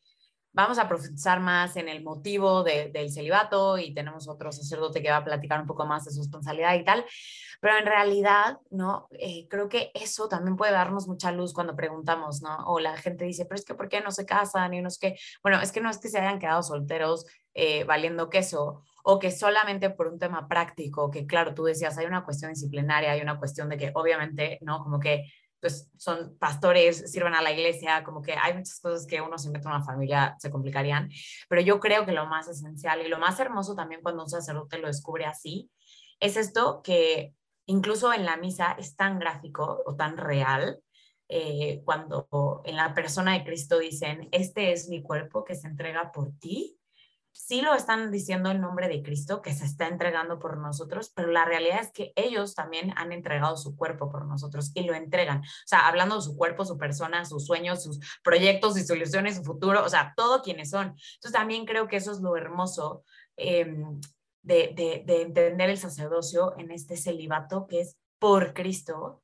[0.52, 5.18] vamos a profundizar más en el motivo del celibato y tenemos otro sacerdote que va
[5.18, 7.04] a platicar un poco más de su responsabilidad y tal,
[7.60, 9.08] pero en realidad, ¿no?
[9.12, 12.54] Eh, creo que eso también puede darnos mucha luz cuando preguntamos, ¿no?
[12.66, 14.74] O la gente dice, pero es que ¿por qué no se casan?
[14.74, 18.28] Y unos que, bueno, es que no es que se hayan quedado solteros eh, valiendo
[18.28, 22.52] queso o que solamente por un tema práctico, que claro, tú decías, hay una cuestión
[22.52, 24.82] disciplinaria, hay una cuestión de que obviamente, ¿no?
[24.82, 25.24] Como que
[25.60, 29.48] pues son pastores, sirven a la iglesia, como que hay muchas cosas que uno se
[29.48, 31.08] mete en una familia se complicarían,
[31.48, 34.78] pero yo creo que lo más esencial y lo más hermoso también cuando un sacerdote
[34.78, 35.70] lo descubre así,
[36.18, 37.34] es esto que
[37.66, 40.82] incluso en la misa es tan gráfico o tan real,
[41.28, 46.10] eh, cuando en la persona de Cristo dicen, este es mi cuerpo que se entrega
[46.10, 46.76] por ti,
[47.32, 51.28] sí lo están diciendo en nombre de Cristo, que se está entregando por nosotros, pero
[51.30, 55.40] la realidad es que ellos también han entregado su cuerpo por nosotros y lo entregan.
[55.40, 59.44] O sea, hablando de su cuerpo, su persona, sus sueños, sus proyectos, sus soluciones, su
[59.44, 60.88] futuro, o sea, todo quienes son.
[60.88, 63.04] Entonces también creo que eso es lo hermoso
[63.36, 64.00] em,
[64.42, 69.22] de, de entender el sacerdocio en este celibato que es por Cristo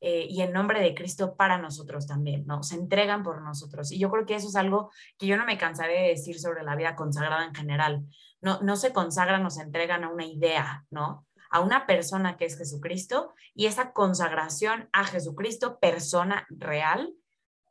[0.00, 2.62] eh, y en nombre de Cristo para nosotros también, ¿no?
[2.62, 3.90] Se entregan por nosotros.
[3.90, 6.62] Y yo creo que eso es algo que yo no me cansaré de decir sobre
[6.62, 8.06] la vida consagrada en general.
[8.40, 11.26] No, no se consagran o se entregan a una idea, ¿no?
[11.50, 17.14] A una persona que es Jesucristo y esa consagración a Jesucristo, persona real,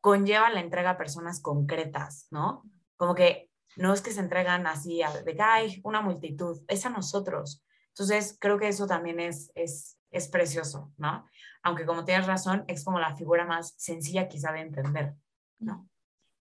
[0.02, 2.63] conlleva la entrega a personas concretas, ¿no?
[2.98, 6.90] Como que no es que se entregan así a, de, ay, una multitud, es a
[6.90, 7.63] nosotros.
[7.90, 11.26] Entonces, creo que eso también es, es, es precioso, ¿no?
[11.63, 15.13] Aunque como tienes razón, es como la figura más sencilla quizá de entender,
[15.60, 15.89] ¿no?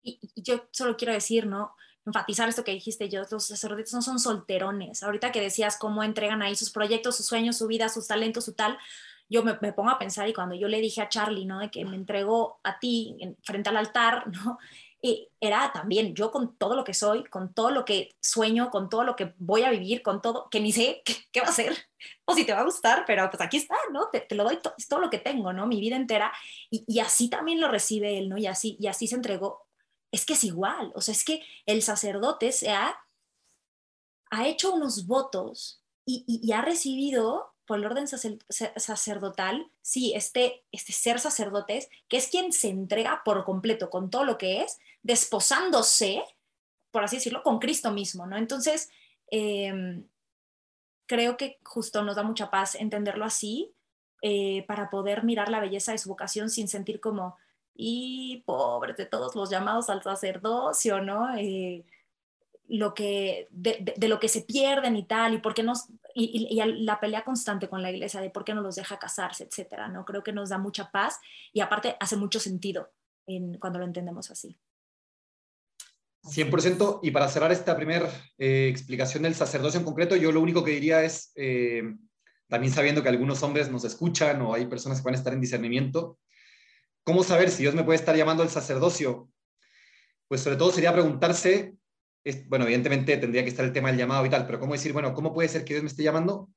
[0.03, 1.75] Y, yo solo quiero decir, ¿no?
[2.07, 5.03] Enfatizar esto que dijiste yo, los sacerdotes no son solterones.
[5.03, 8.55] Ahorita que decías cómo entregan ahí sus proyectos, sus sueños, su vida, sus talentos, su
[8.55, 8.79] tal,
[9.31, 11.61] yo me, pongo a pensar y cuando yo le dije a Charlie, ¿no?
[11.61, 14.59] De que me entregó a ti en, frente al altar, ¿no?
[15.03, 18.89] Y era también yo con todo lo que soy, con todo lo que sueño, con
[18.91, 21.77] todo lo que voy a vivir, con todo, que ni sé qué, va a ser
[22.27, 24.09] o si te va a gustar, pero pues aquí está, ¿no?
[24.09, 25.67] Te, lo doy, es todo lo que tengo, ¿no?
[25.67, 26.33] Mi vida entera.
[26.71, 28.39] Y, y, así también lo recibe él, ¿no?
[28.39, 29.67] Y así, y así se entregó.
[30.13, 32.99] Es que es igual, o sea, es que el sacerdote se ha,
[34.31, 40.93] ha hecho unos votos y, y ha recibido por el orden sacerdotal, sí, este, este
[40.93, 46.25] ser sacerdotes, que es quien se entrega por completo con todo lo que es, desposándose,
[46.91, 48.37] por así decirlo, con Cristo mismo, ¿no?
[48.37, 48.91] Entonces,
[49.29, 50.05] em,
[51.07, 53.73] creo que justo nos da mucha paz entenderlo así,
[54.21, 57.37] eh, para poder mirar la belleza de su vocación sin sentir como,
[57.73, 61.37] y pobres de todos los llamados al sacerdocio, ¿no?
[61.37, 61.85] Eh,
[62.71, 65.67] lo que, de, de, lo que se pierden y tal, y por qué
[66.15, 69.89] y, la pelea constante con la iglesia de por qué no los deja casarse, etcétera,
[69.89, 70.05] ¿no?
[70.05, 71.19] Creo que nos da mucha paz
[71.53, 72.93] y aparte hace mucho sentido
[73.27, 74.57] en, cuando lo entendemos así.
[76.23, 77.01] 100%.
[77.03, 80.73] Y para cerrar esta primera eh, explicación del sacerdocio en concreto, yo lo único que
[80.73, 81.83] diría es, eh,
[82.49, 85.41] también sabiendo que algunos hombres nos escuchan o hay personas que van a estar en
[85.41, 86.19] discernimiento,
[87.03, 89.29] ¿cómo saber si Dios me puede estar llamando al sacerdocio?
[90.29, 91.75] Pues sobre todo sería preguntarse
[92.49, 95.15] bueno, evidentemente tendría que estar el tema del llamado y tal, pero ¿cómo decir, bueno,
[95.15, 96.51] cómo puede ser que Dios me esté llamando?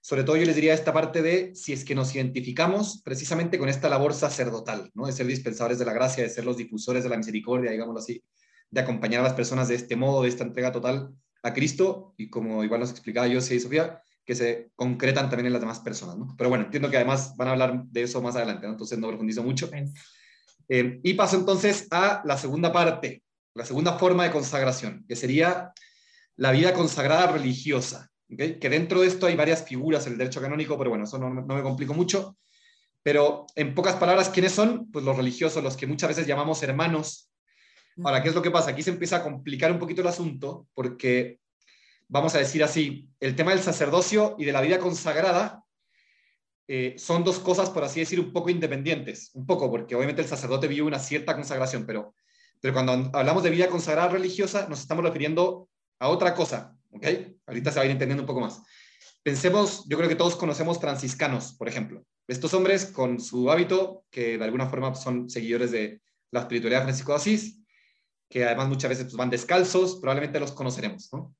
[0.00, 3.68] Sobre todo yo les diría esta parte de si es que nos identificamos precisamente con
[3.68, 5.06] esta labor sacerdotal, ¿no?
[5.06, 8.22] De ser dispensadores de la gracia, de ser los difusores de la misericordia, digámoslo así,
[8.70, 11.10] de acompañar a las personas de este modo, de esta entrega total
[11.42, 15.52] a Cristo, y como igual nos explicaba yo y Sofía, que se concretan también en
[15.52, 16.34] las demás personas, ¿no?
[16.36, 18.72] Pero bueno, entiendo que además van a hablar de eso más adelante, ¿no?
[18.72, 19.70] Entonces no profundizo mucho.
[20.68, 23.22] Eh, y paso entonces a la segunda parte,
[23.54, 25.72] la segunda forma de consagración, que sería
[26.36, 28.10] la vida consagrada religiosa.
[28.28, 31.30] Que dentro de esto hay varias figuras en el derecho canónico, pero bueno, eso no,
[31.30, 32.36] me complico mucho.
[33.02, 34.90] Pero en pocas palabras, ¿quiénes son?
[34.90, 37.30] Pues los religiosos, los que muchas veces llamamos hermanos.
[38.04, 38.70] Ahora, ¿qué es lo que pasa?
[38.70, 41.40] Aquí se empieza a complicar un poquito el asunto, porque,
[42.06, 45.64] vamos a decir así, el tema del sacerdocio y de la vida consagrada
[46.68, 49.30] eh, son dos cosas, por así decir, un poco independientes.
[49.34, 52.14] Un poco, porque obviamente el sacerdote vive una cierta consagración, pero
[52.60, 55.68] pero cuando hablamos de vida consagrada religiosa, nos estamos refiriendo
[55.98, 57.06] a otra cosa, ¿ok?
[57.46, 58.60] Ahorita se va a ir entendiendo un poco más.
[59.22, 62.04] Pensemos, yo creo que todos conocemos franciscanos, por ejemplo.
[62.26, 66.86] Estos hombres con su hábito, que de alguna forma son seguidores de la espiritualidad de
[66.86, 67.58] Francisco de Asís,
[68.28, 71.34] que además muchas veces pues, van descalzos, probablemente los conoceremos, ¿no?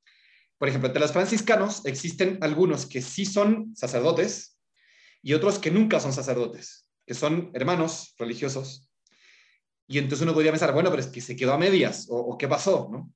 [0.56, 4.58] Por ejemplo, entre los franciscanos existen algunos que sí son sacerdotes
[5.22, 8.87] y otros que nunca son sacerdotes, que son hermanos religiosos
[9.88, 12.46] y entonces uno podría pensar, bueno, pero es que se quedó a medias, o, qué
[12.46, 13.10] pasó, ¿no?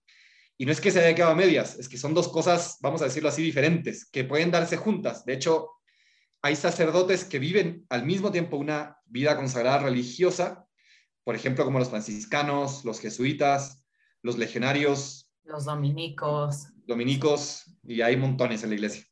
[0.56, 3.02] Y no es que se haya quedado a medias, es que son dos cosas, vamos
[3.02, 5.24] a decirlo así, diferentes, que pueden darse juntas.
[5.26, 5.68] De hecho,
[6.40, 10.66] hay sacerdotes que viven al mismo tiempo una vida consagrada religiosa,
[11.24, 13.85] por ejemplo, como los franciscanos, los jesuitas,
[14.22, 15.30] los legionarios.
[15.44, 16.68] Los dominicos.
[16.87, 19.04] Dominicos, y hay montones en la iglesia.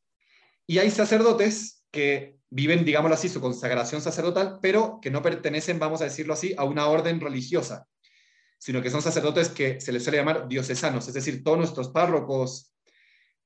[0.67, 6.01] Y hay sacerdotes que viven, digámoslo así, su consagración sacerdotal, pero que no pertenecen, vamos
[6.01, 7.87] a decirlo así, a una orden religiosa,
[8.59, 12.75] sino que son sacerdotes que se les suele llamar diocesanos, es decir, todos nuestros párrocos,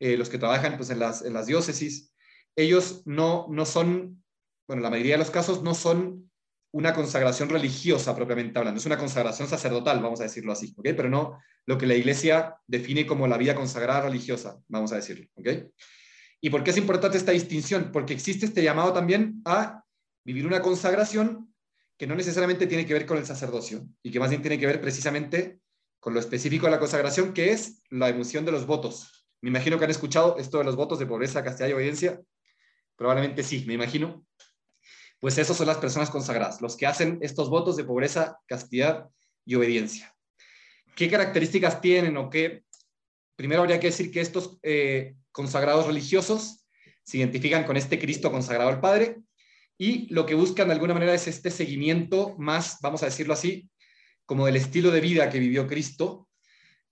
[0.00, 2.12] eh, los que trabajan pues, en, las, en las diócesis,
[2.56, 4.24] ellos no, no son,
[4.66, 6.30] bueno, la mayoría de los casos no son
[6.72, 10.88] una consagración religiosa propiamente hablando, es una consagración sacerdotal, vamos a decirlo así, ¿ok?
[10.96, 15.28] Pero no lo que la iglesia define como la vida consagrada religiosa, vamos a decirlo,
[15.34, 15.48] ¿ok?
[16.44, 17.90] ¿Y por qué es importante esta distinción?
[17.90, 19.82] Porque existe este llamado también a
[20.26, 21.54] vivir una consagración
[21.96, 24.66] que no necesariamente tiene que ver con el sacerdocio y que más bien tiene que
[24.66, 25.60] ver precisamente
[26.00, 29.26] con lo específico de la consagración, que es la emoción de los votos.
[29.40, 32.20] Me imagino que han escuchado esto de los votos de pobreza, castidad y obediencia.
[32.94, 34.26] Probablemente sí, me imagino.
[35.20, 39.08] Pues esos son las personas consagradas, los que hacen estos votos de pobreza, castidad
[39.46, 40.14] y obediencia.
[40.94, 42.64] ¿Qué características tienen o qué?
[43.34, 46.64] Primero habría que decir que estos eh, consagrados religiosos
[47.02, 49.18] se identifican con este Cristo consagrado al Padre
[49.76, 53.68] y lo que buscan de alguna manera es este seguimiento más, vamos a decirlo así,
[54.26, 56.28] como del estilo de vida que vivió Cristo.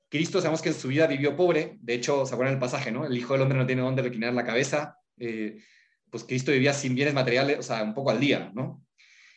[0.09, 3.07] Cristo sabemos que en su vida vivió pobre, de hecho, se acuerdan el pasaje, ¿no?
[3.07, 5.62] El Hijo del Hombre no tiene dónde reclinar la cabeza, eh,
[6.11, 8.85] pues Cristo vivía sin bienes materiales, o sea, un poco al día, ¿no?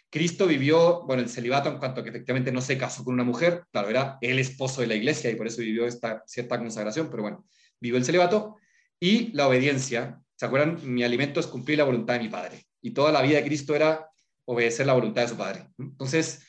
[0.09, 3.65] Cristo vivió, bueno, el celibato en cuanto que efectivamente no se casó con una mujer,
[3.71, 7.21] claro, era el esposo de la iglesia y por eso vivió esta cierta consagración, pero
[7.21, 7.45] bueno,
[7.79, 8.57] vivió el celibato,
[8.99, 10.21] y la obediencia.
[10.35, 10.79] ¿Se acuerdan?
[10.83, 12.65] Mi alimento es cumplir la voluntad de mi Padre.
[12.81, 14.09] Y toda la vida de Cristo era
[14.45, 15.67] obedecer la voluntad de su Padre.
[15.77, 16.45] Entonces,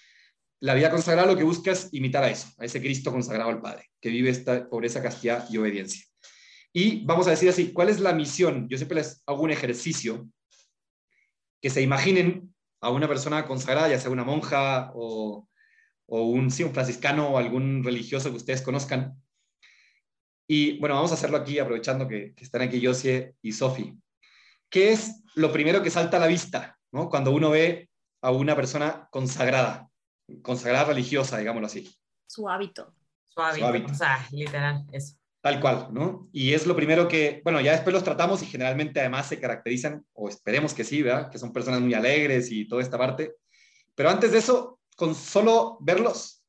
[0.61, 3.61] la vida consagrada lo que busca es imitar a eso, a ese Cristo consagrado al
[3.61, 6.05] Padre, que vive esta pobreza, castidad y obediencia.
[6.73, 8.69] Y vamos a decir así, ¿cuál es la misión?
[8.69, 10.29] Yo siempre les hago un ejercicio
[11.63, 15.49] que se imaginen a una persona consagrada, ya sea una monja o,
[16.07, 19.15] un, sí, un franciscano o algún religioso que ustedes conozcan,
[20.49, 23.95] y bueno, vamos a hacerlo aquí aprovechando que, están aquí Josie y Sofi.
[24.71, 27.09] ¿Qué es lo primero que salta a la vista ¿no?
[27.09, 27.89] cuando uno ve
[28.23, 29.89] a una persona consagrada,
[30.43, 31.95] consagrada religiosa, digámoslo así?
[32.27, 32.95] Su hábito.
[33.25, 35.17] Su hábito, o sea, literal, eso.
[35.43, 36.29] Tal cual, ¿no?
[36.33, 40.05] Y es lo primero que, bueno, ya después los tratamos y generalmente además se caracterizan,
[40.15, 41.31] o esperemos que sí, ¿verdad?
[41.31, 43.35] Que son personas muy alegres y toda esta parte.
[43.95, 46.43] Pero antes de eso, con solo verlos,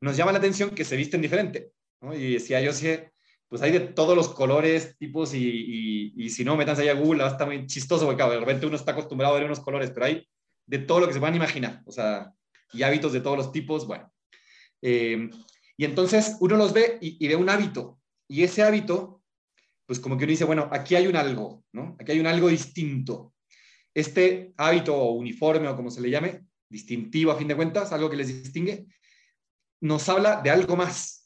[0.00, 1.72] nos llama la atención que se visten diferente.
[2.00, 2.14] ¿no?
[2.14, 2.96] Y decía yo, sí,
[3.54, 7.24] pues hay de todos los colores, tipos, y, y, si no, metanse ahí a Google,
[7.24, 10.28] está muy chistoso, porque de repente uno está acostumbrado a ver unos colores, pero hay
[10.66, 12.32] de todo lo que se puedan imaginar, o sea,
[12.72, 14.12] y hábitos de todos los tipos, bueno.
[14.82, 15.30] Eh,
[15.76, 19.22] y entonces uno los ve y, ve un hábito, Y ese hábito,
[19.86, 21.94] pues como que uno dice, bueno, aquí hay un algo, ¿no?
[22.00, 23.34] Aquí hay un algo distinto.
[23.94, 28.10] Este hábito o uniforme o como se le llame, distintivo a fin de cuentas, algo
[28.10, 28.88] que les distingue,
[29.80, 31.23] nos habla de algo más.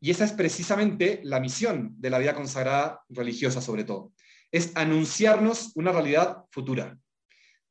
[0.00, 4.12] Y esa es precisamente la misión de la vida consagrada religiosa sobre todo.
[4.50, 6.98] Es anunciarnos una realidad futura.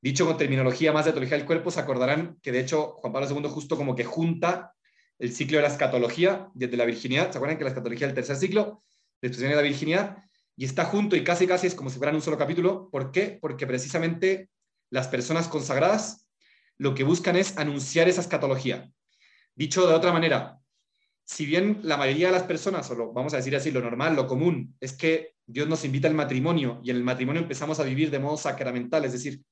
[0.02, 3.30] Dicho con terminología más de teología del cuerpo, se acordarán que de hecho Juan Pablo
[3.30, 4.74] II justo como que junta
[5.20, 7.32] el ciclo de la escatología desde la virginidad.
[7.32, 8.84] ¿Se acuerdan que la escatología es el tercer ciclo
[9.22, 10.18] de expresión de la virginidad?
[10.56, 12.90] Y está junto y casi casi es como si fueran un solo capítulo.
[12.92, 13.38] ¿Por qué?
[13.42, 14.50] Porque precisamente
[14.90, 16.28] las personas consagradas
[16.78, 18.90] lo que buscan es anunciar esa escatología.
[19.56, 20.60] Dicho de otra manera,
[21.28, 24.16] si bien la mayoría de las personas, o lo, vamos a decir así, lo normal,
[24.16, 27.84] lo común, es que Dios nos invita al matrimonio y en el matrimonio empezamos a
[27.84, 29.44] vivir de modo sacramental, es decir,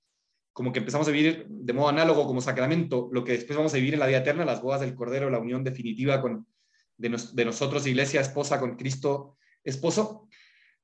[0.54, 3.78] como que empezamos a vivir de modo análogo como sacramento, lo que después vamos a
[3.78, 6.48] vivir en la vida eterna, las bodas del Cordero, la unión definitiva con,
[6.96, 10.30] de, de nosotros, iglesia esposa, con Cristo esposo,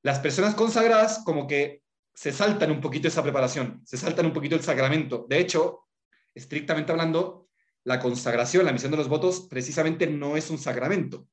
[0.02, 1.82] las personas consagradas como que
[2.14, 5.24] se saltan un poquito esa preparación, se saltan un poquito el sacramento.
[5.26, 5.86] De hecho,
[6.34, 7.48] estrictamente hablando,
[7.84, 11.26] la consagración, la misión de los votos, precisamente no es un sacramento.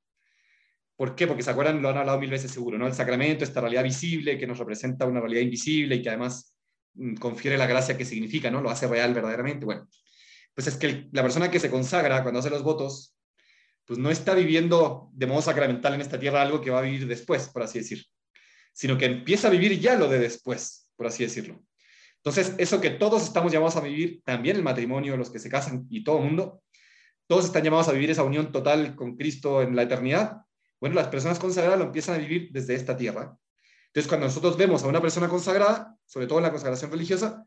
[0.95, 1.27] ¿Por qué?
[1.27, 2.87] Porque se acuerdan, lo han hablado mil veces seguro, ¿no?
[2.87, 6.55] El sacramento, esta realidad visible que nos representa una realidad invisible y que además
[6.99, 8.61] Mm, confiere la gracia que significa, ¿no?
[8.61, 9.65] Lo hace real verdaderamente.
[9.65, 9.87] Bueno,
[10.53, 13.15] pues es que la persona que se consagra cuando hace los votos,
[13.85, 17.07] pues no está viviendo de modo sacramental en esta tierra algo que va a vivir
[17.07, 18.05] después, por así decir,
[18.73, 21.63] sino que empieza a vivir ya lo de después, por así decirlo.
[22.23, 25.87] Entonces, eso que todos estamos llamados a vivir, también el matrimonio, los que se casan
[25.89, 26.61] y todo el mundo,
[27.27, 30.41] todos están llamados a vivir esa unión total con Cristo en la eternidad.
[30.81, 33.37] Bueno, las personas consagradas lo empiezan a vivir desde esta tierra.
[33.87, 37.45] Entonces, cuando nosotros vemos a una persona consagrada, sobre todo en la consagración religiosa,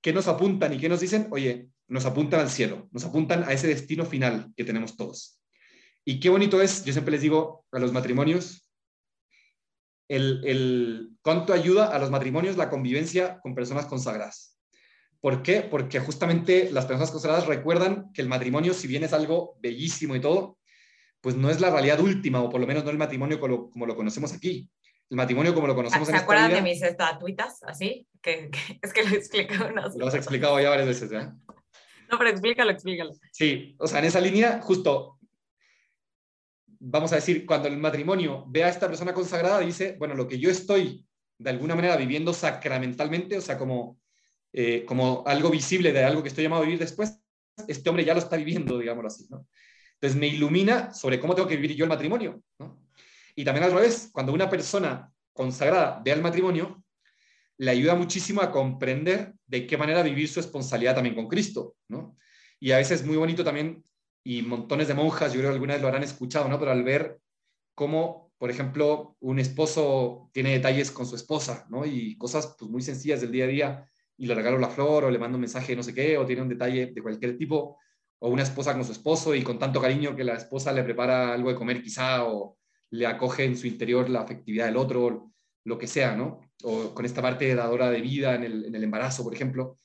[0.00, 1.28] ¿qué nos apuntan y qué nos dicen?
[1.30, 5.40] Oye, nos apuntan al cielo, nos apuntan a ese destino final que tenemos todos.
[6.04, 8.66] Y qué bonito es, yo siempre les digo a los matrimonios,
[10.10, 14.58] el, el cuánto ayuda a los matrimonios la convivencia con personas consagradas.
[15.20, 15.62] ¿Por qué?
[15.62, 20.20] Porque justamente las personas consagradas recuerdan que el matrimonio, si bien es algo bellísimo y
[20.20, 20.58] todo,
[21.20, 23.96] pues no es la realidad última, o por lo menos no el matrimonio como lo
[23.96, 24.68] conocemos aquí
[25.10, 28.06] el matrimonio como lo conocemos ¿Se en esta acuerdan de mis estatuitas así?
[28.22, 28.50] Que,
[28.82, 31.28] es que lo he explicado Lo has explicado ya varias veces, ¿eh?
[32.10, 33.12] No, pero explícalo, explícalo.
[33.30, 35.19] Sí, o sea, en esa línea, justo,
[36.80, 40.38] vamos a decir, cuando el matrimonio ve a esta persona consagrada, dice, bueno, lo que
[40.38, 41.06] yo estoy
[41.38, 44.00] de alguna manera viviendo sacramentalmente, o sea, como,
[44.52, 47.18] eh, como algo visible de algo que estoy llamado a vivir después,
[47.68, 49.46] este hombre ya lo está viviendo, digámoslo así, ¿no?
[49.94, 52.42] Entonces me ilumina sobre cómo tengo que vivir yo el matrimonio.
[53.34, 56.82] Y también al revés, cuando una persona consagrada ve al matrimonio,
[57.58, 61.76] le ayuda muchísimo a comprender de qué manera vivir su responsabilidad también con Cristo.
[62.58, 63.84] Y a veces es muy bonito también,
[64.24, 66.58] y montones de monjas, yo creo que alguna vez lo habrán escuchado, ¿no?
[66.58, 67.20] Pero al ver
[67.74, 71.86] cómo, por ejemplo, un esposo tiene detalles con su esposa, ¿no?
[71.86, 75.10] Y cosas pues, muy sencillas del día a día, y le regalo la flor, o
[75.10, 77.78] le mando un mensaje no sé qué, o tiene un detalle de cualquier tipo,
[78.18, 81.32] o una esposa con su esposo, y con tanto cariño que la esposa le prepara
[81.32, 82.58] algo de comer quizá, o,
[82.90, 85.32] le acoge en su interior la afectividad del otro,
[85.64, 86.40] lo que sea, ¿no?
[86.62, 89.78] O con esta parte dadora de vida en el, embarazo, por ejemplo.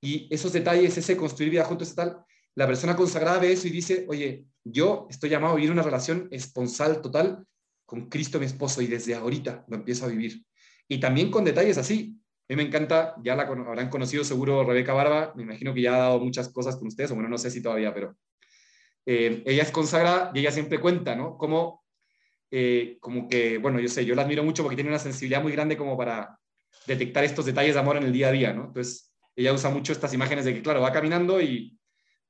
[0.00, 2.24] Y esos detalles, ese construir vida juntos y tal,
[2.56, 6.28] la persona consagrada ve eso y dice, oye, yo estoy llamado a vivir una relación
[6.30, 7.46] esponsal total
[7.84, 10.44] con Cristo mi esposo y desde ahorita lo empiezo a vivir.
[10.88, 12.18] Y también con detalles así.
[12.48, 15.94] A mí me encanta, ya la habrán conocido seguro Rebeca Barba, me imagino que ya
[15.94, 18.16] ha dado muchas cosas con ustedes, o bueno, no sé si todavía, pero
[19.04, 21.36] eh, ella es consagrada y ella siempre cuenta, ¿no?
[21.36, 21.84] Cómo
[22.50, 25.52] eh, como que, bueno, yo sé, yo la admiro mucho porque tiene una sensibilidad muy
[25.52, 26.38] grande como para
[26.86, 28.66] detectar estos detalles de amor en el día a día, ¿no?
[28.66, 31.76] Entonces, ella usa mucho estas imágenes de que, claro, va caminando y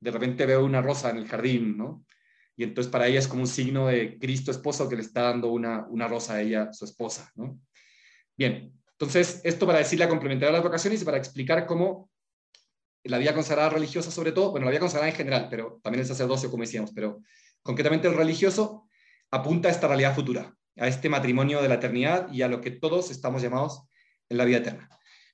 [0.07, 2.05] de repente veo una rosa en el jardín, ¿no?
[2.57, 5.49] Y entonces para ella es como un signo de Cristo esposo que le está dando
[5.49, 7.59] una, una rosa a ella, su esposa, ¿no?
[8.37, 12.09] Bien, entonces esto para decir la complementariedad de las vocaciones y para explicar cómo
[13.03, 16.07] la vida consagrada religiosa sobre todo, bueno, la vida consagrada en general, pero también el
[16.07, 17.21] sacerdocio, como decíamos, pero
[17.63, 18.87] concretamente el religioso
[19.33, 22.71] apunta a esta realidad futura, a este matrimonio de la eternidad y a lo que
[22.71, 23.83] todos estamos llamados
[24.29, 24.89] en la vida eterna.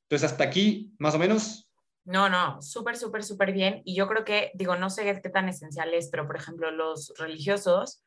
[0.04, 1.68] Entonces, hasta aquí, más o menos.
[2.04, 3.82] No, no, súper, súper, súper bien.
[3.84, 7.12] Y yo creo que, digo, no sé qué tan esencial es, pero por ejemplo, los
[7.16, 8.02] religiosos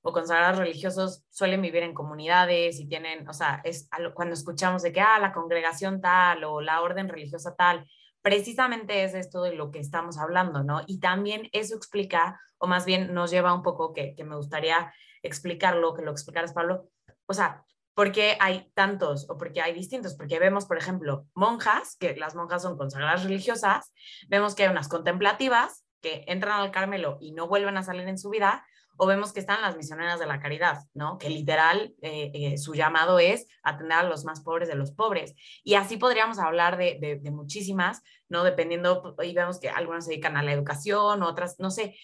[0.00, 4.92] o consagrados religiosos suelen vivir en comunidades y tienen, o sea, es cuando escuchamos de
[4.92, 7.86] que, ah, la congregación tal o la orden religiosa tal,
[8.22, 10.82] precisamente es esto de lo que estamos hablando, ¿no?
[10.86, 14.92] Y también eso explica, o más bien nos lleva un poco, que, que me gustaría
[15.22, 16.88] explicarlo, que lo explicaras, Pablo.
[17.26, 17.64] O sea,
[17.94, 20.14] ¿por qué hay tantos o por qué hay distintos?
[20.14, 23.92] Porque vemos, por ejemplo, monjas, que las monjas son consagradas religiosas,
[24.28, 28.18] vemos que hay unas contemplativas que entran al Carmelo y no vuelven a salir en
[28.18, 28.64] su vida,
[28.96, 31.18] O vemos que están las misioneras de la caridad, ¿no?
[31.18, 35.34] Que literal eh, eh, su llamado es atender a los más pobres de los pobres.
[35.64, 38.44] Y así podríamos hablar de, de, muchísimas, ¿no?
[38.44, 41.96] Dependiendo, y vemos que algunas se dedican a la educación, otras, no sé.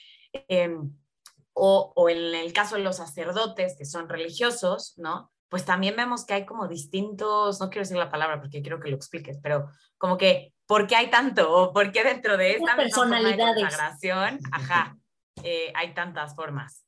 [0.49, 0.93] Em,
[1.53, 5.31] o, o en el caso de los sacerdotes que son religiosos, ¿no?
[5.51, 8.89] Pues también vemos que hay como distintos, no quiero decir la palabra porque quiero que
[8.89, 11.53] lo expliques, pero como que, ¿por qué hay tanto?
[11.53, 14.97] ¿O por qué dentro de esta personalidad de consagración, ajá,
[15.43, 16.87] eh, hay tantas formas?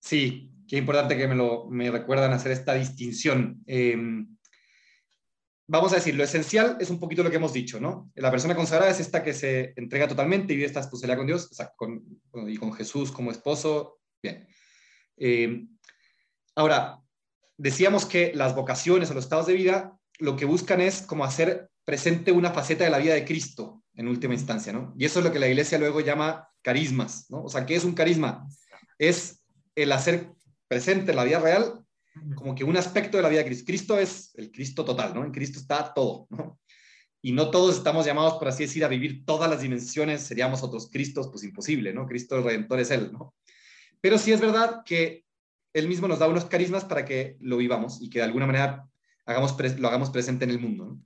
[0.00, 3.62] Sí, qué importante que me, lo, me recuerdan hacer esta distinción.
[3.66, 4.36] Em,
[5.66, 8.10] vamos a decir, lo esencial es un poquito lo que hemos dicho, ¿no?
[8.16, 11.48] La persona consagrada es esta que se entrega totalmente y vive esta responsabilidad con Dios,
[11.50, 12.04] o sea, con,
[12.46, 13.98] y con Jesús como esposo.
[14.22, 14.46] Bien.
[15.16, 15.68] Em,
[16.54, 17.00] ahora,
[17.60, 21.68] decíamos que las vocaciones o los estados de vida lo que buscan es como hacer
[21.84, 24.94] presente una faceta de la vida de Cristo en última instancia, ¿no?
[24.96, 27.42] Y eso es lo que la iglesia luego llama carismas, ¿no?
[27.42, 28.46] O sea, ¿qué es un carisma?
[28.98, 29.42] Es
[29.74, 30.30] el hacer
[30.68, 31.84] presente en la vida real
[32.34, 33.66] como que un aspecto de la vida de Cristo.
[33.66, 35.24] Cristo es el Cristo total, ¿no?
[35.24, 36.58] En Cristo está todo, ¿no?
[37.22, 40.88] Y no todos estamos llamados, por así decir, a vivir todas las dimensiones, seríamos otros
[40.90, 42.06] Cristos, pues imposible, ¿no?
[42.06, 43.34] Cristo el Redentor es Él, ¿no?
[44.00, 45.24] Pero sí es verdad que
[45.72, 48.86] Él mismo nos da unos carismas para que lo vivamos y que de alguna manera
[49.26, 51.02] hagamos lo hagamos presente en el mundo, ¿no?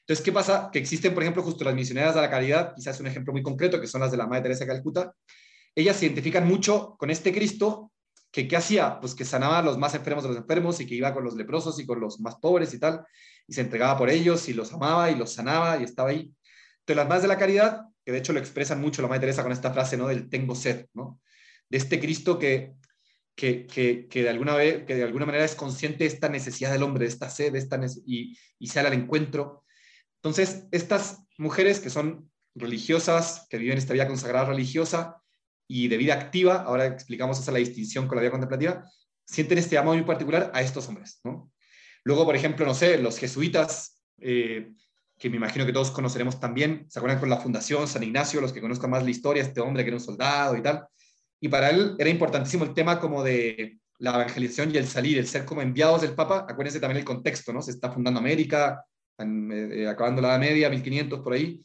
[0.00, 0.70] Entonces, ¿qué pasa?
[0.72, 3.80] Que existen, por ejemplo, justo las misioneras de la caridad, quizás un ejemplo muy concreto,
[3.80, 5.14] que son las de la Madre Teresa de Calcuta.
[5.74, 7.92] Ellas se identifican mucho con este Cristo
[8.32, 9.00] que ¿qué hacía?
[9.00, 11.34] Pues que sanaba a los más enfermos de los enfermos y que iba con los
[11.34, 13.04] leprosos y con los más pobres y tal,
[13.46, 16.32] y se entregaba por ellos y los amaba y los sanaba y estaba ahí.
[16.80, 19.42] Entonces las madres de la caridad, que de hecho lo expresan mucho la Madre Teresa
[19.42, 20.06] con esta frase, ¿no?
[20.06, 21.20] Del tengo sed, ¿no?
[21.68, 22.74] De este Cristo que,
[23.34, 27.04] que, de, alguna vez, que de alguna manera es consciente de esta necesidad del hombre,
[27.04, 29.64] de esta sed, de esta y, y sale al encuentro.
[30.16, 35.20] Entonces, estas mujeres que son religiosas, que viven esta vida consagrada religiosa,
[35.72, 38.84] y de vida activa, ahora explicamos esa la distinción con la vida contemplativa,
[39.24, 41.20] sienten este amor muy particular a estos hombres.
[42.02, 44.72] Luego, por ejemplo, no sé, los jesuitas, eh,
[45.16, 48.52] que me imagino que todos conoceremos también, se acuerdan con la Fundación San Ignacio, los
[48.52, 50.88] que conozcan más la historia, este hombre que era un soldado y tal,
[51.40, 55.26] y para él era importantísimo el tema como de la evangelización y el salir, el
[55.26, 57.62] ser como enviados del Papa, acuérdense también el contexto, ¿no?
[57.62, 58.84] Se está fundando América,
[59.18, 61.60] eh, acabando la Edad Media, 1500 por ahí,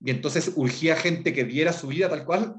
[0.00, 2.56] y entonces urgía gente que diera su vida tal cual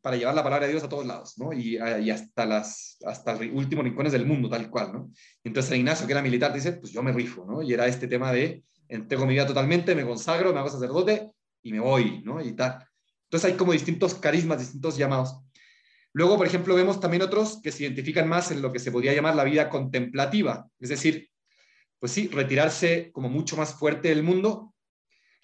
[0.00, 1.52] para llevar la palabra de Dios a todos lados, ¿no?
[1.52, 5.10] Y, y hasta, las, hasta los últimos rincones del mundo, tal cual, ¿no?
[5.42, 7.62] Entonces Ignacio, que era militar, dice, pues yo me rifo, ¿no?
[7.62, 11.30] Y era este tema de, entrego mi vida totalmente, me consagro, me hago sacerdote
[11.62, 12.40] y me voy, ¿no?
[12.40, 12.84] Y tal.
[13.24, 15.36] Entonces hay como distintos carismas, distintos llamados.
[16.18, 19.14] Luego, por ejemplo, vemos también otros que se identifican más en lo que se podría
[19.14, 21.30] llamar la vida contemplativa, es decir,
[22.00, 24.74] pues sí, retirarse como mucho más fuerte del mundo.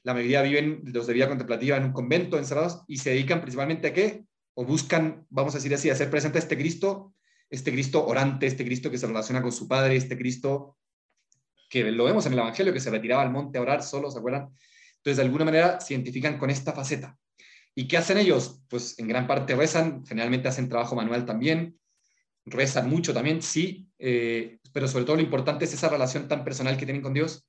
[0.03, 3.87] La mayoría viven los de vida contemplativa en un convento, encerrados, y se dedican principalmente
[3.87, 4.25] a qué?
[4.55, 7.15] o buscan, vamos a decir así, hacer presente a este Cristo,
[7.49, 10.77] este Cristo orante, este Cristo que se relaciona con su Padre, este Cristo
[11.71, 14.19] que lo vemos en el Evangelio, que se retiraba al monte a orar solo, ¿se
[14.19, 14.49] acuerdan?
[14.97, 17.17] Entonces, de alguna manera, se identifican con esta faceta.
[17.75, 18.61] ¿Y qué hacen ellos?
[18.69, 21.79] Pues en gran parte rezan, generalmente hacen trabajo manual también,
[22.47, 26.77] rezan mucho también, sí, eh, pero sobre todo lo importante es esa relación tan personal
[26.77, 27.47] que tienen con Dios.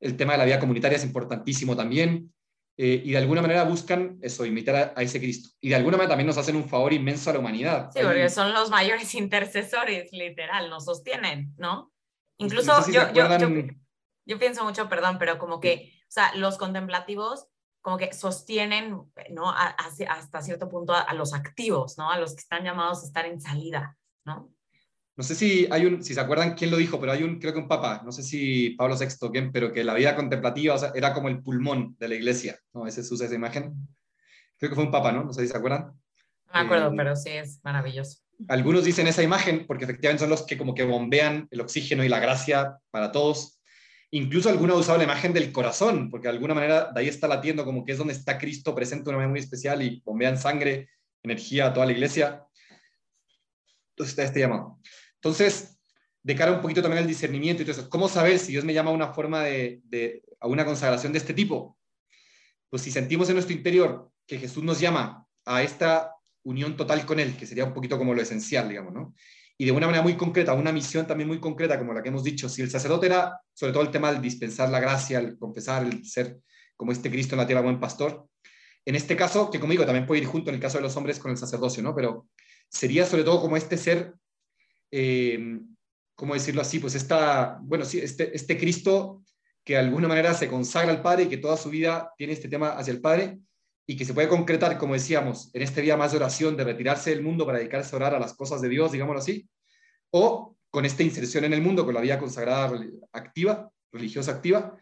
[0.00, 2.32] El tema de la vida comunitaria es importantísimo también.
[2.78, 5.50] Eh, y de alguna manera buscan eso, imitar a, ese Cristo.
[5.60, 7.90] Y de alguna manera también nos hacen un favor inmenso a la humanidad.
[7.92, 11.92] Sí, porque son los mayores intercesores, literal, nos sostienen, ¿no?
[12.38, 13.28] Incluso yo, yo,
[14.26, 17.46] yo, pienso mucho, perdón, pero como que, o sea, los contemplativos
[17.82, 19.50] como que sostienen, ¿no?
[19.50, 22.10] hasta cierto punto a, los activos, ¿no?
[22.10, 24.52] A los que están llamados a estar en salida, ¿no?
[25.14, 27.52] no sé si hay un, si se acuerdan quién lo dijo, pero hay un, creo
[27.52, 31.12] que un papa, no sé si Pablo VI quién, pero que la vida contemplativa era
[31.12, 32.86] como el pulmón de la iglesia, ¿no?
[32.86, 33.74] Ese usa esa imagen.
[34.58, 35.24] Creo que fue un papa, ¿no?
[35.24, 35.92] No sé si se acuerdan.
[36.46, 38.20] No me acuerdo, eh, pero sí es maravilloso.
[38.48, 42.08] Algunos dicen esa imagen porque efectivamente son los que como que bombean el oxígeno y
[42.08, 43.60] la gracia para todos.
[44.14, 47.26] Incluso algunos han usado la imagen del corazón, porque de alguna manera de ahí está
[47.26, 50.36] latiendo como que es donde está Cristo presente de una manera muy especial y bombean
[50.36, 50.90] sangre,
[51.22, 52.44] energía a toda la iglesia.
[53.90, 54.78] Entonces está este llamado.
[55.14, 55.78] Entonces,
[56.22, 58.74] de cara un poquito también al discernimiento y todo eso, ¿cómo saber si Dios me
[58.74, 61.78] llama a una forma de, a una consagración de este tipo?
[62.68, 67.18] Pues si sentimos en nuestro interior que Jesús nos llama a esta unión total con
[67.18, 69.14] Él, que sería un poquito como lo esencial, digamos, ¿no?
[69.58, 72.24] Y de una manera muy concreta, una misión también muy concreta, como la que hemos
[72.24, 75.84] dicho, si el sacerdote era sobre todo el tema del dispensar la gracia, el confesar,
[75.84, 76.38] el ser
[76.76, 78.26] como este Cristo en la tierra buen pastor,
[78.84, 80.96] en este caso, que como digo, también puede ir junto en el caso de los
[80.96, 81.94] hombres con el sacerdocio, ¿no?
[81.94, 82.26] Pero
[82.68, 84.14] sería sobre todo como este ser
[84.90, 85.60] eh,
[86.14, 86.78] ¿cómo decirlo así?
[86.78, 89.24] Pues esta, bueno, sí, este, este Cristo
[89.64, 92.48] que de alguna manera se consagra al Padre y que toda su vida tiene este
[92.48, 93.38] tema hacia el Padre
[93.86, 97.10] y que se puede concretar, como decíamos, en este día más de oración, de retirarse
[97.10, 99.48] del mundo para dedicarse a orar a las cosas de Dios, digámoslo así,
[100.10, 102.72] o con esta inserción en el mundo, con la vida consagrada
[103.12, 104.76] activa, religiosa activa,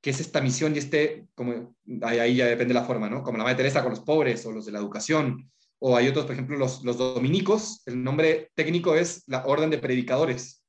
[0.00, 3.22] que es esta misión y este, como ahí ya depende la forma, ¿no?
[3.22, 6.24] Como la Madre Teresa con los pobres o los de la educación, o hay otros,
[6.24, 10.64] por ejemplo, los, los dominicos, el nombre técnico es la Orden de Predicadores,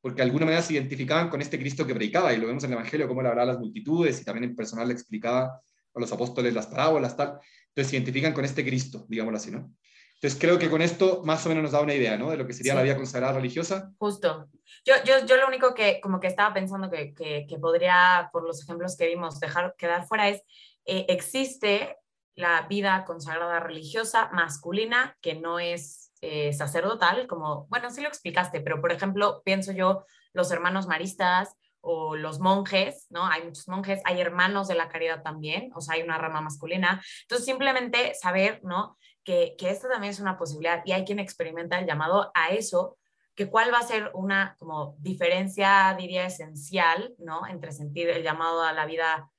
[0.00, 2.70] porque de alguna manera se identificaban con este Cristo que predicaba, y lo vemos en
[2.70, 5.60] el Evangelio, cómo le hablaba a las multitudes, y también en personal le explicaba
[5.94, 7.38] a los apóstoles las parábolas, tal.
[7.68, 9.74] Entonces se identifican con este Cristo, digámoslo así, ¿no?
[10.14, 12.30] Entonces creo que con esto más o menos nos da una idea, ¿no?
[12.30, 13.92] De lo que sería la vida consagrada religiosa.
[13.98, 14.48] Justo.
[14.84, 18.62] Yo, yo, yo lo único que como que estaba pensando que, que, podría, por los
[18.62, 20.42] ejemplos que vimos, dejar quedar fuera es,
[20.84, 21.96] eh, existe
[22.36, 28.60] la vida consagrada religiosa masculina que no es eh, sacerdotal, como, bueno, sí lo explicaste,
[28.60, 33.26] pero por ejemplo, pienso yo, los hermanos maristas o los monjes, ¿no?
[33.26, 37.02] Hay muchos monjes, hay hermanos de la caridad también, o sea, hay una rama masculina.
[37.22, 38.96] Entonces, simplemente saber, ¿no?
[39.24, 42.96] Que, que esto también es una posibilidad y hay quien experimenta el llamado a eso,
[43.34, 47.46] que cuál va a ser una como diferencia, diría, esencial, ¿no?
[47.46, 49.30] Entre sentir el llamado a la vida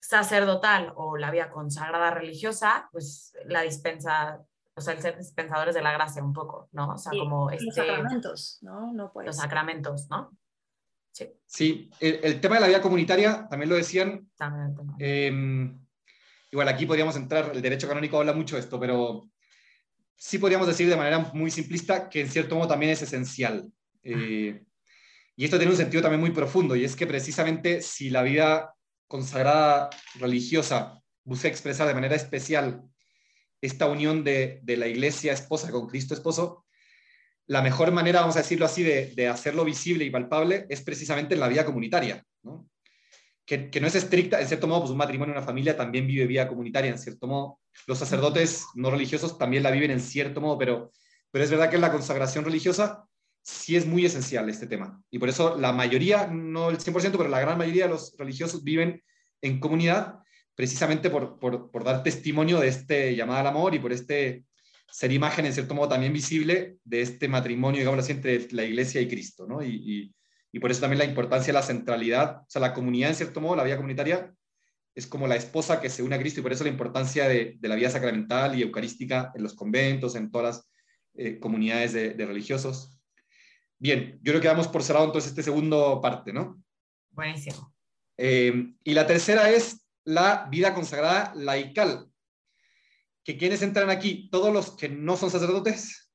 [0.00, 4.40] sacerdotal o la vida consagrada religiosa, pues la dispensa,
[4.74, 6.94] o sea, el ser dispensadores de la gracia un poco, ¿no?
[6.94, 8.92] O sea, como este, los sacramentos, ¿no?
[8.92, 10.30] no Los sacramentos, ¿no?
[11.46, 14.30] Sí, el, tema de la vida comunitaria, también lo decían.
[14.98, 15.78] Em,
[16.50, 19.28] igual aquí podríamos entrar, el derecho canónico habla mucho de esto, pero
[20.16, 23.70] sí podríamos decir de manera muy simplista que en cierto modo también es esencial.
[24.02, 24.62] Eh,
[25.36, 28.74] y esto tiene un sentido también muy profundo, y es que precisamente si la vida
[29.08, 32.82] consagrada religiosa busca expresar de manera especial
[33.60, 36.64] esta unión de, de la iglesia esposa con Cristo esposo,
[37.50, 41.40] la mejor manera, vamos a decirlo así, de, hacerlo visible y palpable es precisamente en
[41.40, 42.24] la vida comunitaria,
[43.44, 46.46] Que, no es estricta, en cierto modo, pues un matrimonio, una familia también vive vida
[46.46, 47.58] comunitaria, en cierto modo.
[47.88, 50.92] Los sacerdotes no religiosos también la viven en cierto modo, pero,
[51.32, 53.04] pero es verdad que la consagración religiosa
[53.42, 55.02] sí es muy esencial este tema.
[55.10, 58.62] Y por eso la mayoría, no el 100%, pero la gran mayoría de los religiosos
[58.62, 59.02] viven
[59.42, 60.20] en comunidad
[60.54, 64.44] precisamente por, por dar testimonio de este llamado al amor y por este
[64.90, 69.00] ser imagen, en cierto modo, también visible de este matrimonio, digamos así, entre la iglesia
[69.00, 69.62] y Cristo, ¿no?
[69.62, 70.14] Y,
[70.60, 73.56] por eso también la importancia de la centralidad, o sea, la comunidad, en cierto modo,
[73.56, 74.34] la vida comunitaria,
[74.94, 77.56] es como la esposa que se une a Cristo y por eso la importancia de,
[77.62, 80.70] la vida sacramental y eucarística en los conventos, en todas las
[81.14, 82.98] eh, comunidades de, religiosos.
[83.78, 86.60] Bien, yo creo que damos por cerrado entonces este segundo parte, ¿no?
[87.10, 87.72] Buenísimo.
[88.18, 92.09] Eh, y la tercera es la vida consagrada laical
[93.30, 96.10] que quienes entran aquí, todos los que no son sacerdotes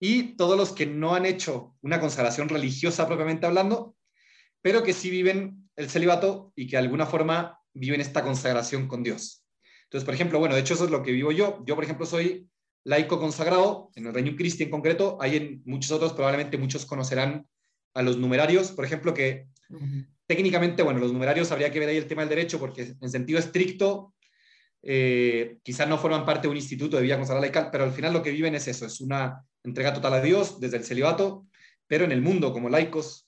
[0.00, 3.94] y todos los que no han hecho una consagración religiosa propiamente hablando,
[4.60, 9.04] pero que sí viven el celibato y que de alguna forma viven esta consagración con
[9.04, 9.44] Dios.
[9.84, 11.62] Entonces, por ejemplo, bueno, de hecho eso es lo que vivo yo.
[11.64, 12.48] Yo, por ejemplo, soy
[12.82, 17.46] laico consagrado, en el Reino Cristi en concreto, hay en muchos otros, probablemente muchos conocerán
[17.94, 19.46] a los numerarios, por ejemplo, que
[20.26, 23.38] técnicamente, bueno, los numerarios habría que ver ahí el tema del derecho, porque en sentido
[23.38, 24.13] estricto
[24.86, 28.12] eh, quizás no forman parte de un instituto de vida consagrada laical, pero al final
[28.12, 31.46] lo que viven es eso, es una entrega total a Dios desde el celibato,
[31.86, 33.26] pero en el mundo como laicos.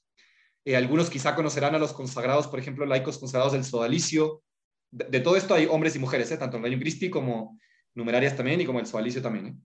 [0.67, 4.43] Eh, algunos quizá conocerán a los consagrados, por ejemplo, laicos consagrados del sodalicio.
[4.91, 6.37] De, todo esto hay hombres y mujeres, ¿eh?
[6.37, 7.59] tanto en Reino Cristi como
[7.95, 9.63] numerarias también y como el sodalicio también.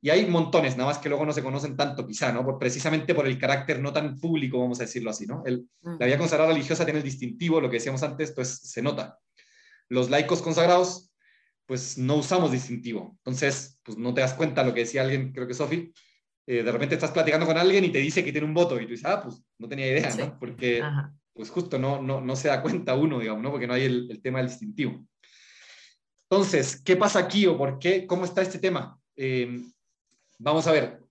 [0.00, 2.44] Y hay montones, nada más que luego no se conocen tanto, quizá, ¿no?
[2.44, 5.42] Por, precisamente por el carácter no tan público, vamos a decirlo así, ¿no?
[5.44, 9.18] El, La vida consagrada religiosa tiene el distintivo, lo que decíamos antes, pues se nota.
[9.88, 11.07] Los laicos consagrados
[11.68, 13.14] pues no usamos distintivo.
[13.18, 15.92] Entonces, pues no te das cuenta lo que decía alguien, creo que Sofi,
[16.46, 18.86] eh, de repente estás platicando con alguien y te dice que tiene un voto y
[18.86, 20.38] tú dices, ah, pues no tenía idea, ¿no?
[20.38, 20.82] Porque,
[21.34, 23.50] pues justo no, no, no se da cuenta uno, digamos, ¿no?
[23.50, 25.06] Porque no hay el, tema del distintivo.
[26.22, 28.06] Entonces, ¿qué pasa aquí o por qué?
[28.06, 28.98] ¿Cómo está este tema?
[29.14, 29.70] Em,
[30.38, 31.02] vamos a ver,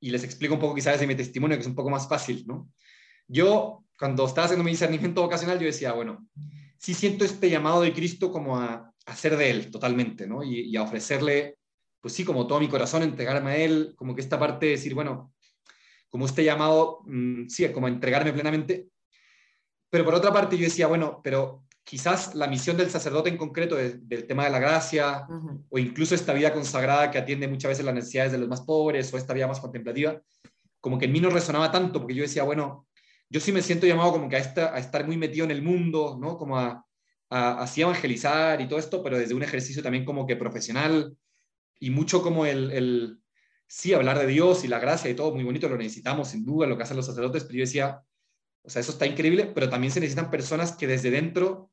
[0.00, 2.44] y les explico un poco quizás de mi testimonio, que es un poco más fácil,
[2.46, 2.70] ¿no?
[3.26, 6.28] Yo, cuando estaba haciendo mi discernimiento vocacional, yo decía, bueno,
[6.76, 10.42] sí siento este llamado de Cristo como a, hacer de Él totalmente, ¿no?
[10.42, 11.58] Y, a ofrecerle,
[12.00, 14.94] pues sí, como todo mi corazón, entregarme a Él, como que esta parte de decir,
[14.94, 15.32] bueno,
[16.08, 18.88] como este llamado, mm, sí, como entregarme plenamente.
[19.90, 23.76] Pero por otra parte yo decía, bueno, pero quizás la misión del sacerdote en concreto
[23.76, 25.26] del tema de la gracia,
[25.68, 29.12] o incluso esta vida consagrada que atiende muchas veces las necesidades de los más pobres,
[29.12, 30.20] o esta vida más contemplativa,
[30.80, 32.86] como que en mí no resonaba tanto, porque yo decía, bueno,
[33.28, 35.62] yo sí me siento llamado como que a, esta, a estar muy metido en el
[35.62, 36.36] mundo, ¿no?
[36.38, 36.83] Como a,
[37.34, 41.16] así evangelizar y todo esto, pero desde un ejercicio también como que profesional
[41.80, 43.18] y mucho como el, el,
[43.66, 46.66] sí, hablar de Dios y la gracia y todo, muy bonito, lo necesitamos sin duda,
[46.66, 48.02] lo que hacen los sacerdotes, pero yo decía,
[48.62, 51.72] o sea, eso está increíble, pero también se necesitan personas que desde dentro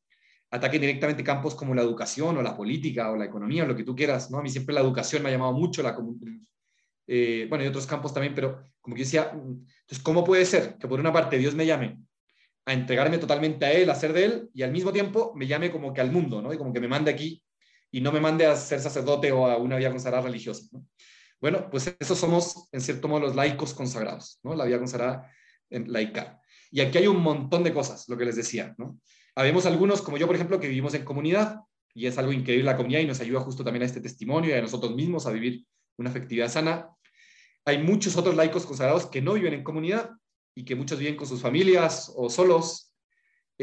[0.49, 3.83] ataquen directamente campos como la educación o la política o la economía o lo que
[3.83, 4.39] tú quieras, ¿no?
[4.39, 5.95] A mí siempre la educación me ha llamado mucho, la,
[7.07, 10.87] eh, bueno, y otros campos también, pero como que decía, entonces, ¿cómo puede ser que
[10.87, 11.99] por una parte Dios me llame
[12.65, 15.71] a entregarme totalmente a Él, a ser de Él, y al mismo tiempo me llame
[15.71, 16.53] como que al mundo, ¿no?
[16.53, 17.43] Y como que me mande aquí
[17.91, 20.85] y no me mande a ser sacerdote o a una vida consagrada religiosa, ¿no?
[21.39, 24.53] Bueno, pues eso somos, en cierto modo, los laicos consagrados, ¿no?
[24.53, 25.31] La vida consagrada
[25.71, 26.39] en laica.
[26.69, 28.99] Y aquí hay un montón de cosas, lo que les decía, ¿no?
[29.35, 31.61] Habemos algunos, como yo, por ejemplo, que vivimos en comunidad,
[31.93, 34.53] y es algo increíble la comunidad y nos ayuda justo también a este testimonio y
[34.53, 35.65] a nosotros mismos a vivir
[35.97, 36.89] una afectividad sana.
[37.65, 40.11] Hay muchos otros laicos consagrados que no viven en comunidad
[40.55, 42.91] y que muchos viven con sus familias o solos,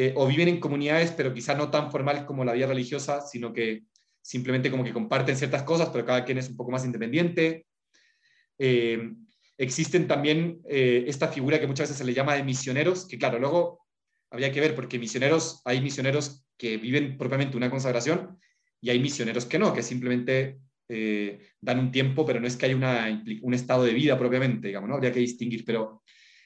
[0.01, 3.53] eh, o viven en comunidades, pero quizá no tan formal como la vida religiosa, sino
[3.53, 3.83] que
[4.23, 7.67] simplemente como que comparten ciertas cosas, pero cada quien es un poco más independiente.
[8.59, 9.13] Eh,
[9.57, 13.41] existen también eh, esta figura que muchas veces se le llama de misioneros, que claro,
[13.41, 13.87] luego
[14.31, 18.39] habría que ver, porque misioneros, hay misioneros que viven propiamente una consagración
[18.81, 20.61] y hay misioneros que no, que simplemente
[21.61, 24.89] dan un tiempo, pero no es que haya una, un estado de vida propiamente, digamos,
[24.89, 24.95] ¿no?
[24.95, 26.03] Habría que distinguir, pero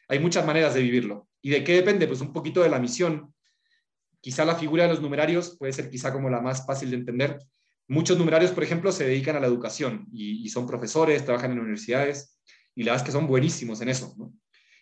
[0.08, 1.28] hay muchas maneras de vivirlo.
[1.40, 2.06] ¿Y de qué depende?
[2.06, 3.34] Pues un poquito de la misión.
[4.20, 7.38] Quizá la figura de los numerarios puede ser quizá como la más fácil de entender.
[7.88, 12.38] Muchos numerarios, por ejemplo, se dedican a la educación y, son profesores, trabajan en universidades
[12.74, 14.14] y la verdad es que son buenísimos en eso.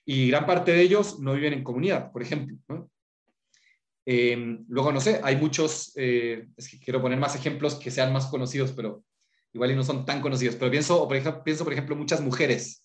[0.05, 2.91] Y gran parte de ellos no viven en comunidad, por ejemplo.
[4.05, 8.13] Em, luego, no sé, hay muchos, eh, es que quiero poner más ejemplos que sean
[8.13, 9.05] más conocidos, pero
[9.53, 10.57] igual y no son tan conocidos.
[10.57, 12.85] Pero pienso, por pienso, por ejemplo, muchas mujeres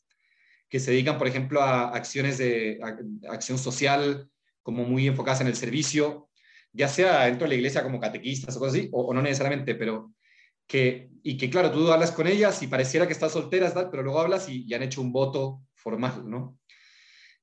[0.75, 2.81] que se dedican, por ejemplo, a acciones de
[3.29, 4.29] acción social,
[4.61, 6.27] como muy enfocadas en el servicio,
[6.73, 10.11] ya sea dentro de la iglesia como catequistas o cosas así, o, no necesariamente, pero
[10.67, 14.19] que, y que claro, tú hablas con ellas y pareciera que estás solteras, pero luego
[14.19, 16.59] hablas y, han hecho un voto formal, ¿no?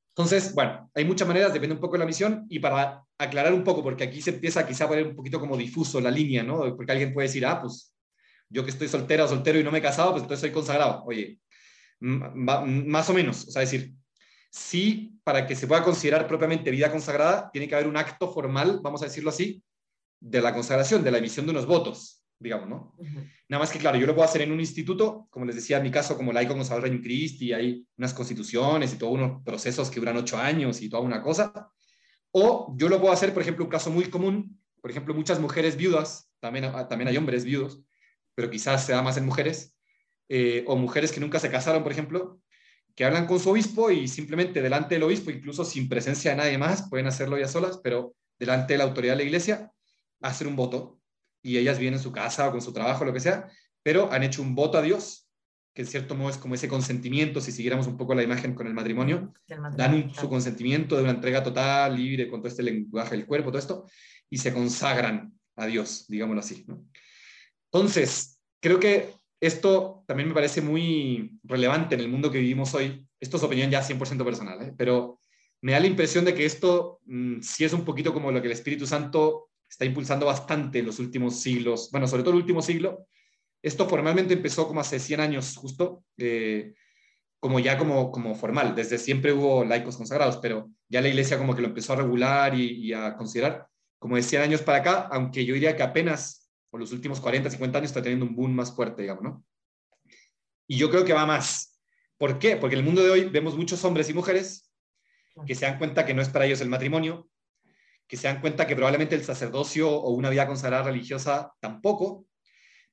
[0.09, 3.65] Entonces, bueno, hay muchas maneras, depende un poco de la misión, y para aclarar un
[3.65, 6.77] poco, porque aquí se empieza quizá a poner un poquito como difuso la línea, ¿no?
[6.77, 7.95] Porque alguien puede decir, ah, pues
[8.51, 11.03] yo que estoy soltera o soltero y no me he casado, pues entonces soy consagrado.
[11.07, 11.39] Oye,
[12.03, 13.95] más o menos, o sea, decir,
[14.51, 18.81] sí, para que se pueda considerar propiamente vida consagrada, tiene que haber un acto formal,
[18.83, 19.63] vamos a decirlo así,
[20.21, 22.97] de la consagración, de la emisión de unos votos, digamos, ¿no?
[23.49, 25.85] Nada más que, claro, yo lo puedo hacer en un instituto, como les decía, en
[25.85, 29.91] mi caso, como laico consagrador en Cristo, y hay unas constituciones y todos unos procesos
[29.91, 31.71] que duran ocho años y toda una cosa.
[32.33, 35.77] O yo lo puedo hacer, por ejemplo, un caso muy común, por ejemplo, muchas mujeres
[35.77, 37.81] viudas, también, también hay hombres viudos,
[38.35, 39.77] pero quizás se da más en mujeres,
[40.35, 42.41] eh, o mujeres que nunca se casaron, por ejemplo,
[42.95, 46.57] que hablan con su obispo y simplemente delante del obispo, incluso sin presencia de nadie
[46.57, 49.71] más, pueden hacerlo ya solas, pero delante de la autoridad de la iglesia,
[50.23, 50.99] hacer un voto.
[51.43, 53.47] Y ellas vienen en su casa o con su trabajo, lo que sea,
[53.83, 55.29] pero han hecho un voto a Dios,
[55.75, 58.67] que en cierto modo es como ese consentimiento, si siguiéramos un poco la imagen con
[58.67, 59.35] el matrimonio,
[59.77, 63.59] dan su consentimiento de una entrega total, libre, con todo este lenguaje del cuerpo, todo
[63.59, 63.87] esto,
[64.31, 66.65] y se consagran a Dios, digámoslo así.
[67.71, 73.05] Entonces, creo que esto también me parece muy relevante en el mundo que vivimos hoy.
[73.19, 74.73] Esto es opinión ya 100% personal, ¿eh?
[74.79, 75.19] pero
[75.63, 78.47] me da la impresión de que esto mm, sí es un poquito como lo que
[78.47, 82.63] el Espíritu Santo está impulsando bastante en los últimos siglos, bueno, sobre todo el último
[82.63, 83.09] siglo.
[83.61, 86.75] Esto formalmente empezó como hace 100 años justo, eh,
[87.41, 88.77] como ya como, como formal.
[88.77, 92.55] Desde siempre hubo laicos consagrados, pero ya la iglesia como que lo empezó a regular
[92.55, 93.67] y, y a considerar
[93.99, 96.42] como de 100 años para acá, aunque yo diría que apenas
[96.73, 99.45] por los últimos 40, 50 años está teniendo un boom más fuerte, digamos, ¿no?
[100.67, 101.79] Y yo creo que va más.
[102.17, 102.57] ¿Por qué?
[102.57, 104.73] Porque en el mundo de hoy vemos muchos hombres y mujeres
[105.47, 107.29] que se dan cuenta que no es para ellos el matrimonio,
[108.07, 112.25] que se dan cuenta que probablemente el sacerdocio o una vida consagrada religiosa tampoco,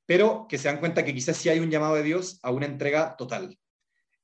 [0.06, 2.66] pero que se dan cuenta que quizás sí hay un llamado de Dios a una
[2.66, 3.58] entrega total.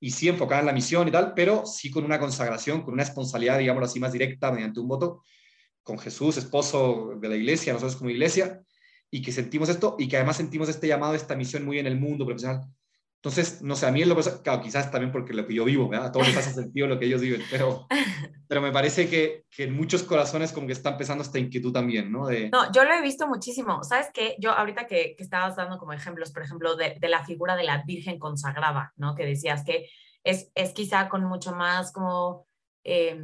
[0.02, 3.06] Y sí enfocada en la misión y tal, pero sí con una consagración, con una
[3.06, 5.24] responsabilidad, digámoslo así, más directa mediante un voto
[5.82, 8.65] con Jesús, esposo de la iglesia, nosotros como iglesia,
[9.12, 12.00] y que sentimos esto y que además sentimos este llamado, esta misión muy en el
[12.00, 12.62] mundo profesional.
[13.18, 15.90] Entonces, no sé, a mí es lo claro, quizás también porque lo que yo vivo,
[15.90, 16.08] ¿verdad?
[16.08, 17.88] a todos les hace sentido lo que ellos viven, pero,
[18.48, 22.12] pero me parece que, que, en muchos corazones como que está empezando esta inquietud también,
[22.12, 22.28] ¿no?
[22.28, 22.52] De...
[22.52, 23.84] No, yo lo he visto muchísimo.
[23.84, 24.36] ¿Sabes qué?
[24.38, 27.64] Yo ahorita que, que estabas dando como ejemplos, por ejemplo, de, de, la figura de
[27.64, 29.16] la Virgen consagrada, ¿no?
[29.16, 29.90] Que decías que
[30.24, 32.46] es, es quizá con mucho más como
[32.84, 33.20] eh,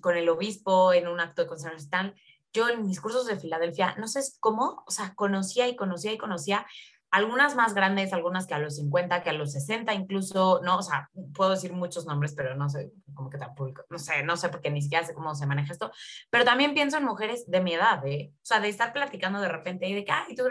[0.00, 2.14] con el obispo en un acto de consagración
[2.52, 6.18] yo en mis cursos de Filadelfia, no sé cómo, o sea, conocía y conocía y
[6.18, 6.66] conocía
[7.10, 10.82] algunas más grandes, algunas que a los 50, que a los 60 incluso, no, o
[10.82, 14.48] sea, puedo decir muchos nombres, pero no sé, como que tampoco, no sé, no sé,
[14.48, 15.90] porque ni siquiera sé cómo se maneja esto,
[16.30, 18.32] pero también pienso en mujeres de mi edad, ¿eh?
[18.34, 20.44] o sea, de estar platicando de repente y de que, ay, tú,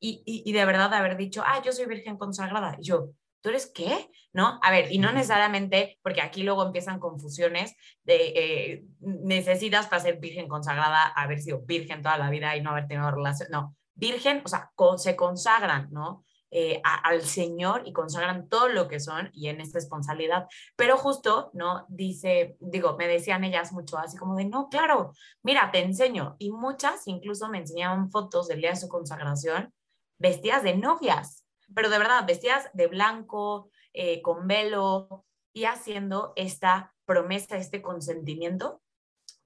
[0.00, 3.10] y, y, y de verdad de haber dicho, ah, yo soy virgen consagrada, y yo,
[3.42, 4.10] ¿tú eres qué?
[4.32, 4.58] ¿No?
[4.62, 7.74] A ver, y no necesariamente, porque aquí luego empiezan confusiones
[8.04, 12.70] de eh, necesitas para ser virgen consagrada haber sido virgen toda la vida y no
[12.70, 13.48] haber tenido relación.
[13.50, 16.24] No, virgen, o sea, se consagran, ¿no?
[16.54, 20.46] Eh, al Señor y consagran todo lo que son y en esta responsabilidad.
[20.76, 21.86] Pero justo, ¿no?
[21.88, 25.12] Dice, digo, me decían ellas mucho así como de, no, claro,
[25.42, 26.36] mira, te enseño.
[26.38, 29.72] Y muchas incluso me enseñaban fotos del día de su consagración
[30.18, 31.41] vestidas de novias,
[31.74, 38.82] pero de verdad, vestidas de blanco, eh, con velo y haciendo esta promesa, este consentimiento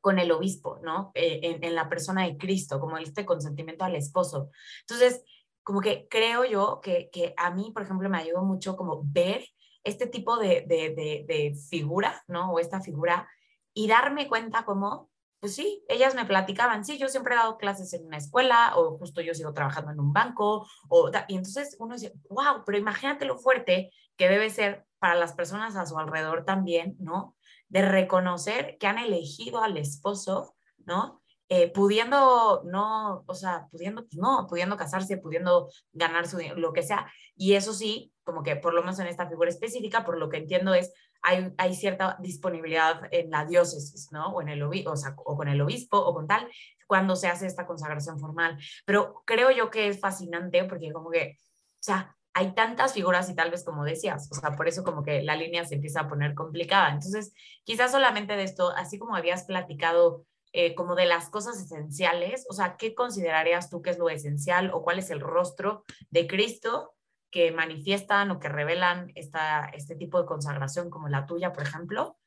[0.01, 1.11] con el obispo, ¿no?
[1.15, 4.51] Eh, en, en, la persona de Cristo, como este consentimiento al esposo.
[4.83, 5.25] Entonces,
[5.67, 9.45] como que creo yo que, que a mí, por ejemplo, me ayudó mucho como ver
[9.83, 10.95] este tipo de, de,
[11.27, 12.53] de, figura, ¿no?
[12.53, 13.29] O esta figura
[13.75, 15.11] y darme cuenta como,
[15.41, 18.99] pues sí, ellas me platicaban, sí, yo siempre he dado clases en una escuela o
[18.99, 23.25] justo yo sigo trabajando en un banco, o, y entonces uno dice, wow, pero imagínate
[23.25, 27.37] lo fuerte que debe ser para las personas a su alrededor también, ¿no?
[27.69, 31.23] De reconocer que han elegido al esposo, ¿no?
[31.49, 36.83] Eh, pudiendo, no, o sea, pudiendo, pues no, pudiendo casarse, pudiendo ganar su lo que
[36.83, 37.11] sea.
[37.37, 40.39] Y eso sí, como que por lo menos en esta figura específica, por lo que
[40.39, 44.29] entiendo es, hay, hay cierta disponibilidad en la diócesis, ¿no?
[44.29, 46.49] O, en el o, sea, o con el obispo o con tal,
[46.87, 48.59] cuando se hace esta consagración formal.
[48.85, 53.35] Pero creo yo que es fascinante porque como que, o sea, hay tantas figuras y
[53.35, 56.09] tal vez como decías, o sea, por eso como que la línea se empieza a
[56.09, 56.91] poner complicada.
[56.91, 57.33] Entonces,
[57.65, 62.53] quizás solamente de esto, así como habías platicado eh, como de las cosas esenciales, o
[62.53, 66.96] sea, ¿qué considerarías tú que es lo esencial o cuál es el rostro de Cristo
[67.31, 72.19] que manifiestan o que revelan esta, este tipo de consagración como la tuya, por ejemplo?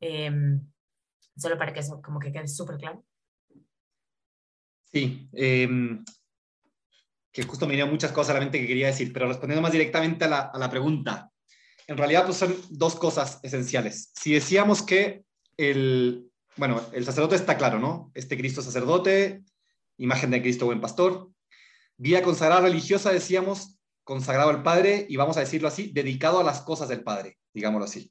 [0.00, 0.60] Em,
[1.36, 3.04] solo para que eso como que quede súper claro.
[4.84, 6.04] Sí, em,
[7.32, 9.72] que justo me vinieron muchas cosas a la mente que quería decir, pero respondiendo más
[9.72, 11.30] directamente a la, a la pregunta,
[11.86, 14.12] en realidad pues son dos cosas esenciales.
[14.14, 15.24] Si decíamos que
[15.56, 18.10] el, bueno, el sacerdote está claro, ¿no?
[18.14, 19.42] Este Cristo sacerdote,
[19.96, 21.30] imagen de Cristo buen pastor.
[21.96, 23.77] Vida consagrada religiosa, decíamos,
[24.08, 27.84] consagrado al Padre, y vamos a decirlo así, dedicado a las cosas del Padre, digámoslo
[27.84, 28.10] así.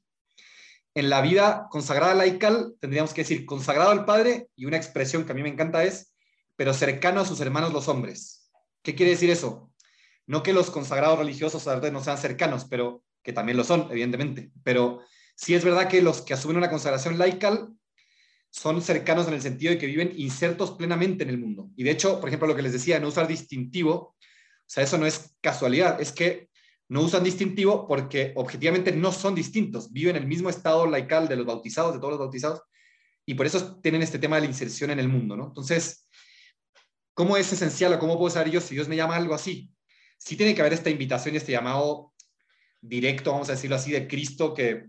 [0.94, 5.32] En la vida consagrada laical, tendríamos que decir consagrado al Padre, y una expresión que
[5.32, 6.14] a mí me encanta es,
[6.54, 8.48] pero cercano a sus hermanos los hombres.
[8.80, 9.72] ¿Qué quiere decir eso?
[10.24, 14.52] No que los consagrados religiosos no sean cercanos, pero que también lo son, evidentemente.
[14.62, 15.00] Pero
[15.34, 17.70] sí es verdad que los que asumen una consagración laical
[18.50, 21.70] son cercanos en el sentido de que viven insertos plenamente en el mundo.
[21.74, 24.14] Y de hecho, por ejemplo, lo que les decía, no usar distintivo,
[24.70, 26.48] sea, eso no es casualidad, es que
[26.88, 31.36] no usan distintivo porque objetivamente no son distintos, viven en el mismo estado laical de
[31.36, 32.62] los bautizados, de todos los bautizados,
[33.26, 35.48] y por eso tienen este tema de la inserción en el mundo, ¿no?
[35.48, 36.08] Entonces,
[37.12, 39.70] ¿cómo es esencial o cómo puedo saber yo si Dios me llama algo así?
[40.16, 42.14] Sí tiene que haber esta invitación y este llamado
[42.80, 44.86] directo, vamos a decirlo así, de Cristo que,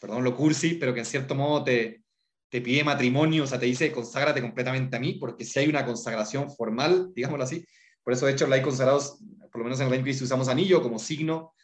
[0.00, 2.02] perdón lo cursi, pero que en cierto modo te,
[2.48, 5.84] te pide matrimonio, o sea, te dice conságrate completamente a mí, porque si hay una
[5.84, 7.64] consagración formal, digámoslo así,
[8.02, 9.18] por eso de hecho la hay consagrados,
[9.50, 11.54] por lo menos en el Cristo usamos anillo como signo,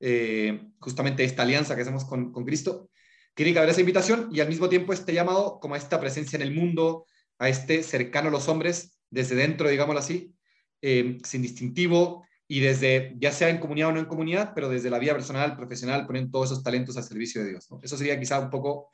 [0.00, 2.90] eh, justamente esta alianza que hacemos con, Cristo,
[3.34, 6.36] tiene que haber esa invitación y al mismo tiempo este llamado como a esta presencia
[6.36, 7.06] en el mundo,
[7.38, 10.34] a este cercano a los hombres, desde dentro, digámoslo así,
[10.82, 14.90] eh, sin distintivo y desde, ya sea en comunidad o no en comunidad, pero desde
[14.90, 17.68] la vida personal, profesional, poniendo todos esos talentos al servicio de Dios.
[17.82, 18.90] Eso sería quizá un poco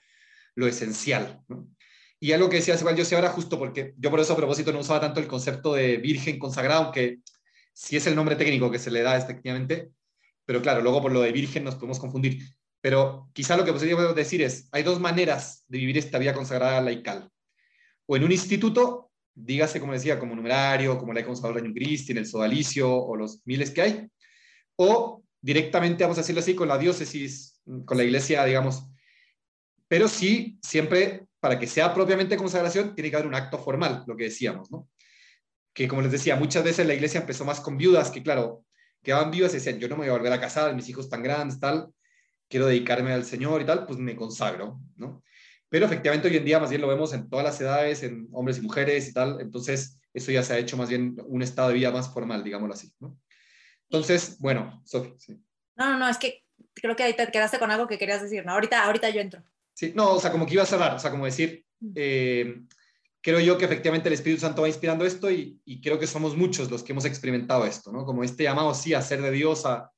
[0.55, 1.41] lo esencial.
[2.21, 4.73] Y algo que decías igual yo sé ahora justo porque yo por eso a propósito
[4.73, 7.19] no usaba tanto el concepto de virgen consagrado, aunque
[7.73, 9.91] sí es el nombre técnico que se le da efectivamente,
[10.45, 12.43] pero claro, luego por lo de virgen nos podemos confundir.
[12.81, 16.81] Pero quizá lo que podríamos decir es, hay dos maneras de vivir esta vida consagrada
[16.83, 17.31] laical.
[18.07, 22.13] O en un instituto, dígase, como decía, como numerario, como la hay consagrado Reino Cristi,
[22.13, 24.11] en el sodalicio o los miles que hay,
[24.77, 28.85] o directamente, vamos a decirlo así, con la diócesis, con la iglesia, digamos,
[29.89, 34.17] pero sí, siempre, para que sea propiamente consagración, tiene que haber un acto formal, lo
[34.17, 34.89] que decíamos, ¿no?
[35.75, 38.65] Que como les decía, muchas veces la iglesia empezó más con viudas, que claro,
[39.03, 41.23] quedaban viudas y decían, yo no me voy a volver a casar, mis hijos tan
[41.23, 41.91] grandes, tal,
[42.49, 45.23] quiero dedicarme al Señor y tal, pues me consagro, ¿no?
[45.69, 48.57] Pero efectivamente hoy en día más bien lo vemos en todas las edades, en hombres
[48.57, 51.75] y mujeres y tal, entonces eso ya se ha hecho más bien un estado de
[51.75, 53.19] vida más formal, digámoslo así, ¿no?
[53.91, 55.39] Entonces, bueno, Sofía, sí.
[55.77, 56.43] No, no, no, es que
[56.73, 58.53] creo que ahí te quedaste con algo que querías decir, ¿no?
[58.53, 59.45] Ahorita, ahorita yo entro.
[59.75, 61.67] Sí, no, o sea, como que iba a cerrar, o sea, como decir,
[61.97, 62.63] eh,
[63.21, 66.71] creo yo que efectivamente el Espíritu Santo va inspirando esto y, creo que somos muchos
[66.71, 68.05] los que hemos experimentado esto, ¿no?
[68.05, 69.91] Como este llamado, sí, a ser de Dios, a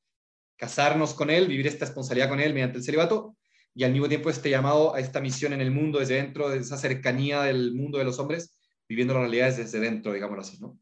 [0.56, 3.36] casarnos con Él, vivir esta responsabilidad con Él mediante el celibato,
[3.74, 6.58] y al mismo tiempo este llamado a esta misión en el mundo desde dentro, de
[6.58, 8.58] esa cercanía del mundo de los hombres,
[8.88, 10.78] viviendo las realidades desde dentro, digámoslo así, ¿no?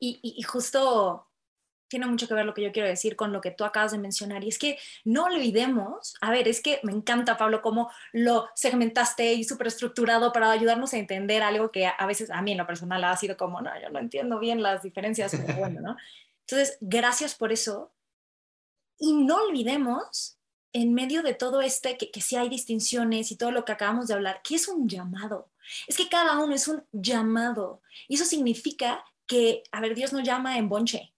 [0.00, 1.27] Y, y, justo
[1.88, 3.98] tiene mucho que ver lo que yo quiero decir con lo que tú acabas de
[3.98, 4.44] mencionar.
[4.44, 9.34] Y es que no olvidemos, a ver, es que me encanta, Pablo, cómo lo segmentaste
[9.34, 13.02] y estructurado para ayudarnos a entender algo que a veces a mí en lo personal
[13.04, 15.96] ha sido como, no, yo no entiendo bien las diferencias, pero bueno, ¿no?
[16.46, 17.92] Entonces, gracias por eso.
[18.98, 20.38] Y no olvidemos,
[20.72, 24.08] en medio de todo este, que, que sí hay distinciones y todo lo que acabamos
[24.08, 25.50] de hablar, que es un llamado.
[25.86, 27.82] Es que cada uno es un llamado.
[28.06, 31.12] Y eso significa que, a ver, Dios no llama en bonche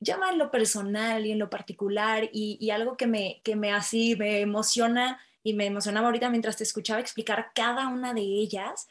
[0.00, 4.16] llama en lo personal y en lo particular y, algo que me, que me así
[4.16, 8.86] me emociona y me emocionaba ahorita mientras te escuchaba explicar cada una de ellas,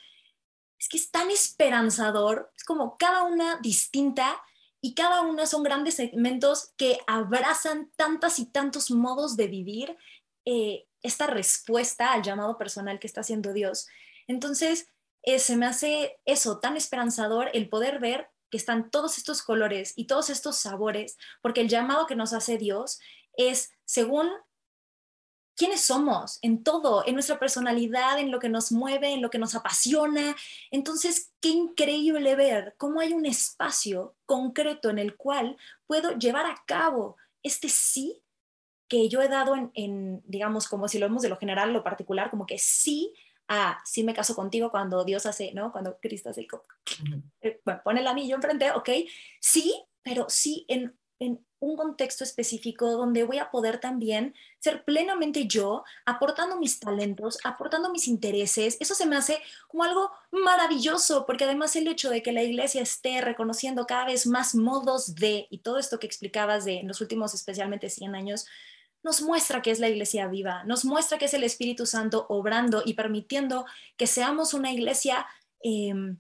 [0.80, 4.42] es que es tan esperanzador, es como cada una distinta
[4.82, 9.98] y cada una son grandes segmentos que abrazan tantas y tantos modos de vivir
[10.46, 13.88] eh, esta respuesta al llamado personal que está haciendo Dios.
[14.28, 14.90] Entonces,
[15.24, 19.94] eh, se me hace eso tan esperanzador el poder ver que están todos estos colores
[19.96, 23.00] y todos estos sabores, porque el llamado que nos hace Dios
[23.34, 24.30] es según
[25.56, 29.40] quiénes somos, en todo, en nuestra personalidad, en lo que nos mueve, en lo que
[29.40, 30.36] nos apasiona.
[30.70, 36.64] Entonces, qué increíble ver cómo hay un espacio concreto en el cual puedo llevar a
[36.68, 38.22] cabo este sí
[38.88, 41.84] que yo he dado en, en digamos, como si lo vemos de lo general, lo
[41.84, 43.14] particular, como que sí
[43.48, 45.72] ah, sí me caso contigo cuando Dios hace, ¿no?
[45.72, 46.48] Cuando Cristo hace,
[47.42, 48.90] eh, bueno, pone el anillo enfrente, ok,
[49.40, 55.48] sí, pero sí en, en un contexto específico donde voy a poder también ser plenamente
[55.48, 58.78] yo, aportando mis talentos, aportando mis intereses.
[58.80, 62.82] Eso se me hace como algo maravilloso, porque además el hecho de que la iglesia
[62.82, 67.02] esté reconociendo cada vez más modos de, y todo esto que explicabas de en los
[67.02, 68.46] últimos especialmente 100 años,
[69.04, 72.82] nos muestra que es la iglesia viva, nos muestra que es el Espíritu Santo obrando
[72.86, 75.26] y permitiendo que seamos una iglesia,
[75.62, 76.20] em,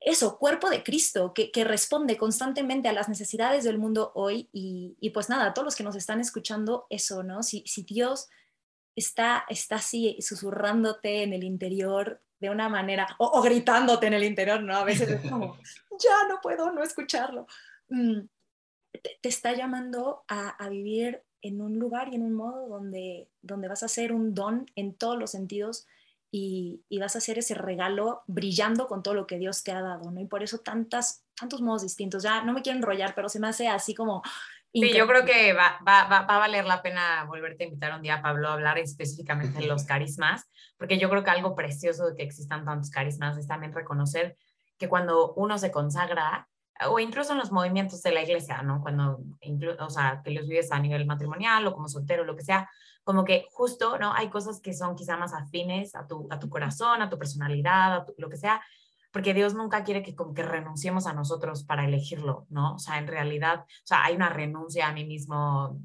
[0.00, 4.50] eso, cuerpo de Cristo, que, responde constantemente a las necesidades del mundo hoy.
[4.52, 7.42] Y, pues nada, a todos los que nos están escuchando, eso, ¿no?
[7.42, 8.28] Si, si Dios
[8.94, 14.62] está, está así susurrándote en el interior de una manera, o, gritándote en el interior,
[14.62, 14.76] ¿no?
[14.76, 15.56] A veces es como,
[15.98, 17.46] ya no puedo no escucharlo.
[17.88, 18.20] Mm,
[19.02, 23.68] te, está llamando a, a, vivir en un lugar y en un modo donde, donde
[23.68, 25.86] vas a ser un don en todos los sentidos
[26.30, 29.80] y, y, vas a hacer ese regalo brillando con todo lo que Dios te ha
[29.80, 30.20] dado, ¿no?
[30.20, 32.24] Y por eso tantas, tantos modos distintos.
[32.24, 34.22] Ya no me quiero enrollar, pero se me hace así como...
[34.72, 37.94] Sí, yo creo que va, va, va, va, a valer la pena volverte a invitar
[37.94, 42.08] un día, Pablo, a hablar específicamente de los carismas, porque yo creo que algo precioso
[42.08, 44.36] de que existan tantos carismas es también reconocer
[44.76, 46.48] que cuando uno se consagra,
[46.88, 48.80] o incluso en los movimientos de la iglesia, ¿no?
[48.82, 49.20] Cuando,
[49.78, 52.68] o sea, que los vives a nivel matrimonial o como soltero, lo que sea,
[53.04, 54.12] como que justo, ¿no?
[54.12, 57.94] Hay cosas que son quizá más afines a tu, a tu corazón, a tu personalidad,
[57.94, 58.62] a lo que sea,
[59.12, 62.74] porque Dios nunca quiere que como que renunciemos a nosotros para elegirlo, ¿no?
[62.74, 65.78] O sea, en realidad, o sea, hay una renuncia a mí mismo,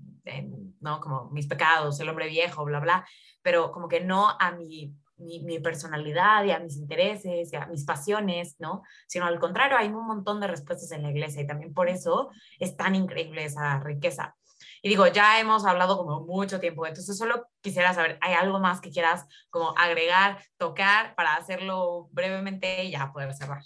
[0.79, 0.99] ¿no?
[0.99, 3.07] Como mis pecados, el hombre viejo, bla, bla,
[3.43, 7.86] pero como que no a mi mi, personalidad y a mis intereses y a mis
[7.86, 8.84] pasiones, ¿no?
[9.07, 12.30] Sino al contrario, hay un montón de respuestas en la iglesia y también por eso
[12.59, 14.36] es tan increíble esa riqueza.
[14.82, 18.80] Y digo, ya hemos hablado como mucho tiempo, entonces solo quisiera saber, ¿hay algo más
[18.80, 23.63] que quieras como agregar, tocar para hacerlo brevemente y ya poder cerrar?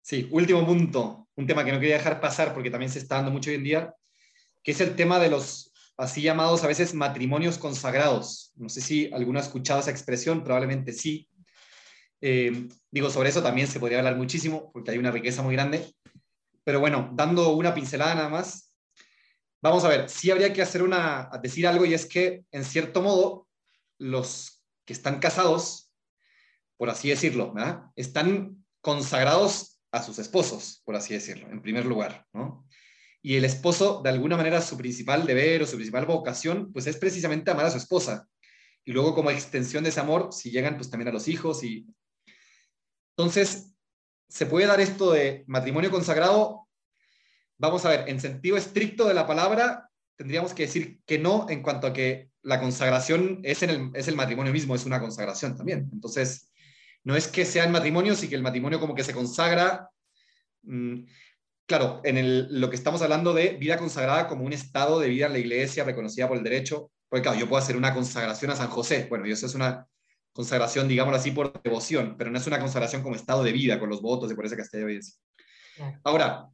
[0.00, 3.30] Sí, último punto, un tema que no quería dejar pasar porque también se está dando
[3.30, 3.94] mucho hoy en día,
[4.62, 8.52] que es el tema de los así llamados a veces matrimonios consagrados.
[8.56, 11.28] No sé si alguno ha escuchado esa expresión, probablemente sí.
[12.20, 15.92] Eh, digo, sobre eso también se podría hablar muchísimo, porque hay una riqueza muy grande.
[16.64, 18.72] Pero bueno, dando una pincelada nada más,
[19.60, 23.02] vamos a ver, sí habría que hacer una, decir algo, y es que, en cierto
[23.02, 23.48] modo,
[23.98, 25.90] los que están casados,
[26.76, 27.52] por así decirlo,
[27.96, 32.66] están consagrados a sus esposos, por así decirlo, en primer lugar, ¿no?
[33.22, 36.96] Y el esposo, de alguna manera, su principal deber o su principal vocación, pues es
[36.96, 38.28] precisamente amar a su esposa.
[38.84, 41.62] Y luego como extensión de ese amor, si llegan, pues también a los hijos.
[41.62, 41.86] Y...
[43.16, 43.74] Entonces,
[44.28, 46.68] ¿se puede dar esto de matrimonio consagrado?
[47.58, 51.62] Vamos a ver, en sentido estricto de la palabra, tendríamos que decir que no en
[51.62, 55.88] cuanto a que la consagración es, el, es el matrimonio mismo, es una consagración también.
[55.92, 56.50] Entonces,
[57.04, 59.90] no es que sean matrimonios y que el matrimonio como que se consagra.
[61.72, 65.32] Claro, en lo que estamos hablando de vida consagrada como un estado de vida en
[65.32, 68.68] la iglesia reconocida por el derecho, porque claro, yo puedo hacer una consagración a San
[68.68, 69.88] José, bueno, y eso es una
[70.34, 73.88] consagración, digámoslo así, por devoción, pero no es una consagración como estado de vida, con
[73.88, 75.14] los votos y por esa castilla de obediencia.
[76.04, 76.50] Ahora,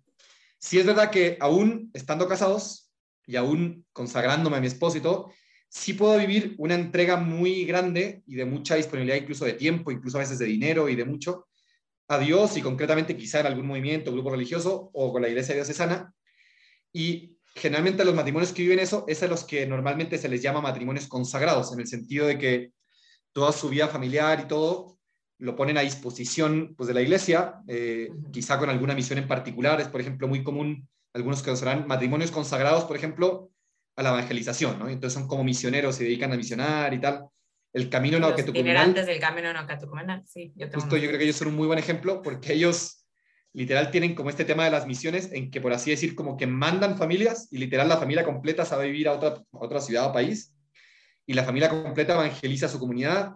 [0.56, 2.92] si es verdad que aún estando casados
[3.26, 5.32] y aún consagrándome a mi esposo
[5.68, 10.18] sí puedo vivir una entrega muy grande y de mucha disponibilidad, incluso de tiempo, incluso
[10.18, 11.48] a veces de dinero y de mucho,
[12.08, 16.12] a Dios y concretamente quizá en algún movimiento, grupo religioso o con la iglesia diocesana,
[16.92, 20.60] Y generalmente los matrimonios que viven eso, es a los que normalmente se les llama
[20.60, 22.72] matrimonios consagrados, en el sentido de que
[23.32, 24.98] toda su vida familiar y todo
[25.38, 29.80] lo ponen a disposición pues, de la iglesia, eh, quizá con alguna misión en particular.
[29.80, 33.50] Es, por ejemplo, muy común, algunos que serán matrimonios consagrados, por ejemplo,
[33.96, 34.88] a la evangelización, ¿no?
[34.88, 37.28] Entonces son como misioneros, se dedican a misionar y tal.
[37.72, 39.66] El camino no que tu del camino no
[40.26, 40.52] sí.
[40.56, 43.06] Yo Justo yo creo que ellos son un muy buen ejemplo porque ellos
[43.52, 46.46] literal tienen como este tema de las misiones en que, por así decir, como que
[46.46, 50.12] mandan familias y literal la familia completa sabe vivir a otra, a otra ciudad o
[50.12, 50.54] país
[51.26, 53.34] y la familia completa evangeliza a su comunidad.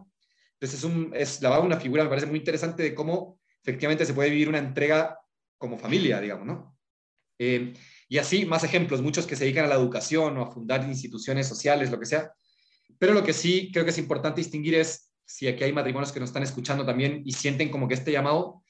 [0.55, 4.15] Entonces es, un, es la una figura, me parece muy interesante de cómo efectivamente se
[4.15, 5.19] puede vivir una entrega
[5.59, 6.77] como familia, digamos, ¿no?
[7.39, 7.75] Eh,
[8.09, 11.49] y así, más ejemplos, muchos que se dedican a la educación o a fundar instituciones
[11.49, 12.33] sociales, lo que sea.
[13.03, 16.21] Pero lo que sí creo que es importante distinguir es si aquí hay matrimonios que
[16.21, 18.63] nos están escuchando también y sienten como que este llamado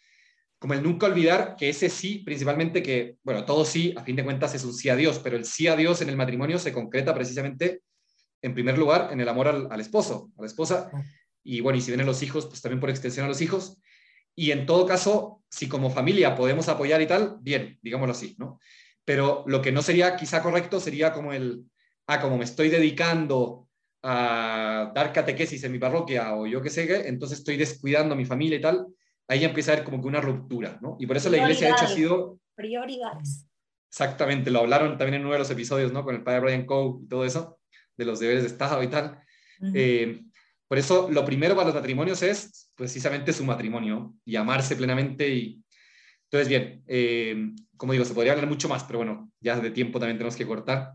[0.59, 4.25] como el nunca olvidar que ese sí, principalmente que, bueno, todo sí, a fin de
[4.25, 6.73] cuentas es un sí a Dios, pero el sí a Dios en el matrimonio se
[6.73, 7.83] concreta precisamente,
[8.41, 10.91] en primer lugar, en el amor al, esposo, a la esposa,
[11.45, 13.83] y bueno, y si vienen los hijos, pues también por extensión a los hijos,
[14.35, 18.59] y en todo caso, si como familia podemos apoyar y tal, bien, digámoslo así, ¿no?
[19.05, 21.67] Pero lo que no sería quizá correcto sería como el,
[22.07, 23.69] ah, como me estoy dedicando
[24.03, 28.25] a dar catequesis en mi parroquia o yo qué sé, entonces estoy descuidando a mi
[28.25, 28.87] familia y tal,
[29.29, 30.97] ahí empieza a haber como que una ruptura, ¿no?
[30.99, 32.39] Y por eso la iglesia, de hecho, ha sido...
[32.55, 33.47] Prioridades.
[33.89, 36.05] Exactamente, lo hablaron también en uno de los episodios, ¿no?
[36.05, 37.59] Con el padre Brian Coe y todo eso,
[37.97, 39.21] de los deberes de Estado y tal.
[39.75, 40.23] Eh,
[40.67, 45.29] por eso, lo primero para los matrimonios es precisamente su matrimonio y amarse plenamente.
[45.29, 45.63] Y...
[46.25, 49.99] Entonces, bien, eh, como digo, se podría hablar mucho más, pero bueno, ya de tiempo
[49.99, 50.95] también tenemos que cortar.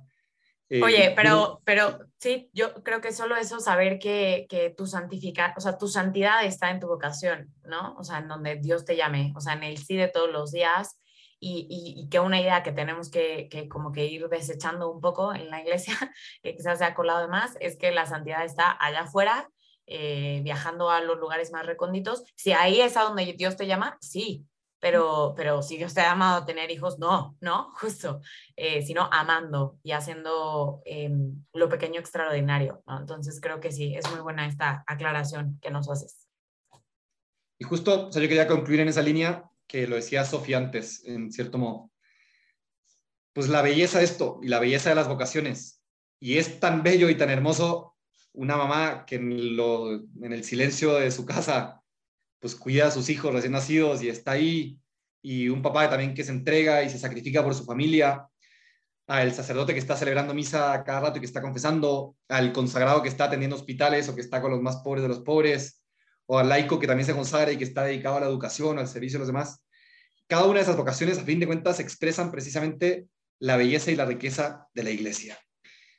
[0.70, 5.54] Eh, Oye, pero, pero sí, yo creo que solo eso, saber que, que tu santificar,
[5.56, 7.96] o sea, tu santidad está en tu vocación, ¿no?
[7.98, 10.52] O sea, en donde Dios te llame, o sea, en el sí de todos los
[10.52, 11.00] días.
[11.40, 15.36] Y, y, que una idea que tenemos que, que, como que ir desechando un poco
[15.36, 15.94] en la iglesia,
[16.42, 19.48] que quizás se ha colado de más, es que la santidad está allá afuera,
[19.86, 22.24] eh, viajando a los lugares más recónditos.
[22.36, 24.46] Si ahí es a donde Dios te llama, sí,
[24.80, 28.22] pero, pero si Dios te ha amado tener hijos, no, no, justo,
[28.56, 32.84] eh, sino amando y haciendo em, lo pequeño extraordinario.
[32.88, 36.28] Entonces creo que sí, es muy buena esta aclaración que nos haces.
[37.60, 41.04] Y justo, o sea, yo quería concluir en esa línea que lo decía Sofía antes,
[41.06, 41.92] en cierto modo.
[43.34, 45.82] Pues la belleza de esto y la belleza de las vocaciones.
[46.20, 47.96] Y es tan bello y tan hermoso
[48.34, 51.82] una mamá que en, lo, en el silencio de su casa
[52.40, 54.80] pues cuida a sus hijos recién nacidos y está ahí,
[55.22, 58.28] y un papá también que se entrega y se sacrifica por su familia,
[59.08, 63.10] al sacerdote que está celebrando misa cada rato y que está confesando, al consagrado que
[63.10, 65.82] está atendiendo hospitales o que está con los más pobres de los pobres,
[66.26, 68.88] o al laico que también se consagra y que está dedicado a la educación, al
[68.88, 69.64] servicio de los demás.
[70.28, 73.08] Cada una de esas vocaciones, a fin de cuentas, expresan precisamente
[73.40, 75.38] la belleza y la riqueza de la iglesia.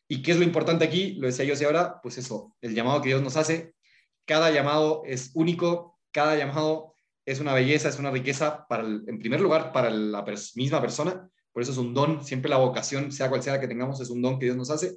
[0.07, 1.14] ¿Y qué es lo importante aquí?
[1.14, 3.74] Lo decía yo y ahora, pues eso, el llamado que Dios nos hace.
[4.26, 6.94] Cada llamado es único, cada llamado
[7.24, 10.24] es una belleza, es una riqueza, para en primer lugar, para la
[10.56, 13.68] misma persona, por eso es un don, siempre la vocación, sea cual sea la que
[13.68, 14.96] tengamos, es un don que Dios nos hace,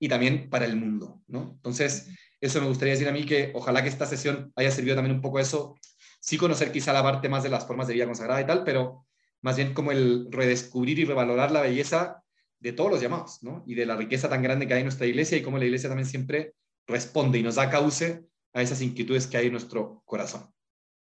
[0.00, 1.52] y también para el mundo, ¿no?
[1.54, 2.08] Entonces,
[2.40, 5.22] eso me gustaría decir a mí que ojalá que esta sesión haya servido también un
[5.22, 5.76] poco eso,
[6.20, 9.06] sí conocer quizá la parte más de las formas de vida consagrada y tal, pero
[9.42, 12.24] más bien como el redescubrir y revalorar la belleza
[12.58, 13.62] de todos los llamados, ¿no?
[13.68, 15.88] Y de la riqueza tan grande que hay en nuestra iglesia y cómo la iglesia
[15.88, 16.54] también siempre
[16.88, 20.55] responde y nos da cauce a esas inquietudes que hay en nuestro corazón.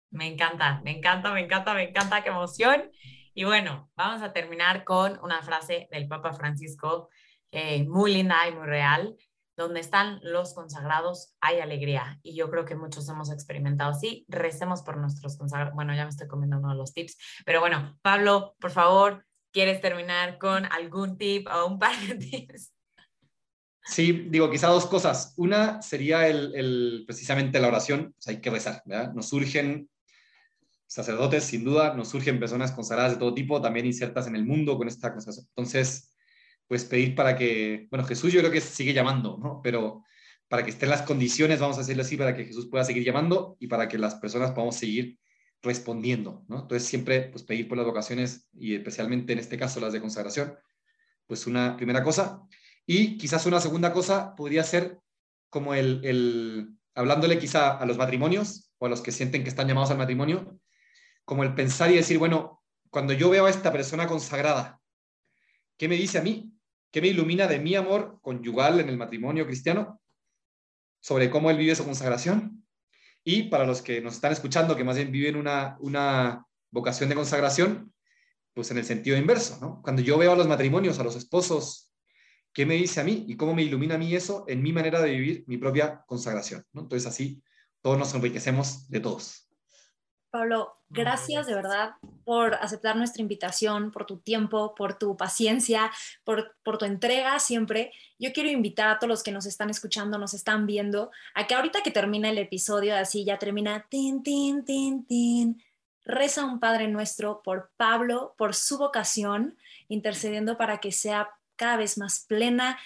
[0.09, 2.91] Me encanta, me encanta, me encanta, me encanta, qué emoción.
[3.33, 7.09] Y bueno, vamos a terminar con una frase del Papa Francisco
[7.51, 9.15] eh, muy linda y muy real.
[9.55, 12.19] Donde están los consagrados hay alegría.
[12.21, 14.23] Y yo creo que muchos hemos experimentado así.
[14.27, 15.73] Recemos por nuestros consagrados.
[15.73, 17.17] Bueno, ya me estoy comiendo uno de los tips.
[17.43, 22.15] Pero bueno, Pablo, por favor, ¿quieres terminar con algún tip o un par de
[22.47, 22.71] tips?
[23.87, 25.33] Sí, digo, quizá dos cosas.
[25.37, 29.13] Una sería el, precisamente la oración, o hay que rezar, ¿verdad?
[29.13, 29.89] Nos surgen
[30.87, 34.77] sacerdotes, sin duda, nos surgen personas consagradas de todo tipo, también insertas en el mundo
[34.77, 35.31] con esta cosa.
[35.49, 36.15] Entonces,
[36.67, 39.61] pues pedir para que, bueno, Jesús yo creo que sigue llamando, ¿no?
[39.61, 40.03] Pero
[40.47, 43.57] para que estén las condiciones, vamos a decirlo así, para que Jesús pueda seguir llamando
[43.59, 45.19] y para que las personas podamos seguir
[45.61, 46.61] respondiendo, ¿no?
[46.61, 50.55] Entonces, siempre, pues pedir por las vocaciones y especialmente en este caso las de consagración,
[51.25, 52.41] pues una primera cosa.
[52.85, 54.99] Y quizás una segunda cosa podría ser
[55.49, 59.91] como el, hablándole quizá a los matrimonios o a los que sienten que están llamados
[59.91, 60.59] al matrimonio,
[61.27, 64.79] como el pensar y decir, bueno, cuando yo veo a esta persona consagrada,
[65.75, 66.53] ¿qué me dice a mí?
[66.89, 70.01] ¿Qué me ilumina de mi amor conyugal en el matrimonio cristiano?
[71.01, 72.65] Sobre cómo él vive su consagración.
[73.25, 77.15] Y para los que nos están escuchando, que más bien viven una, una vocación de
[77.15, 77.93] consagración,
[78.53, 79.81] pues en el sentido inverso, ¿no?
[79.81, 81.91] Cuando yo veo a los matrimonios, a los esposos,
[82.53, 85.01] ¿qué me dice a mí y cómo me ilumina a mí eso en mi manera
[85.01, 86.65] de vivir mi propia consagración?
[86.71, 86.83] ¿no?
[86.83, 87.43] Entonces así
[87.81, 89.49] todos nos enriquecemos de todos.
[90.29, 91.91] Pablo, gracias de verdad
[92.23, 95.91] por aceptar nuestra invitación, por tu tiempo, por tu paciencia,
[96.23, 97.93] por, por, tu entrega siempre.
[98.19, 101.55] Yo quiero invitar a todos los que nos están escuchando, nos están viendo, a que
[101.55, 105.63] ahorita que termina el episodio, así ya termina, tin, tin, tin, tin,
[106.03, 109.57] reza un Padre Nuestro por Pablo, por su vocación,
[109.87, 112.77] intercediendo para que sea cada vez más plena,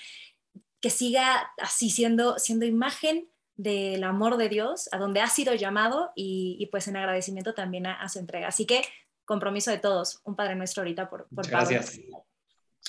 [0.79, 3.30] que siga así siendo, siendo imagen
[3.61, 8.09] del amor de Dios, a donde ha sido llamado y, pues en agradecimiento también a,
[8.09, 8.47] su entrega.
[8.47, 8.81] Así que
[9.25, 11.99] compromiso de todos, un Padre Nuestro ahorita por, por Gracias.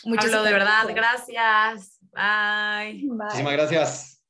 [0.05, 0.45] Muchas gracias.
[0.45, 1.99] de verdad, gracias.
[2.13, 3.05] Bye.
[3.05, 4.23] Muchísimas gracias.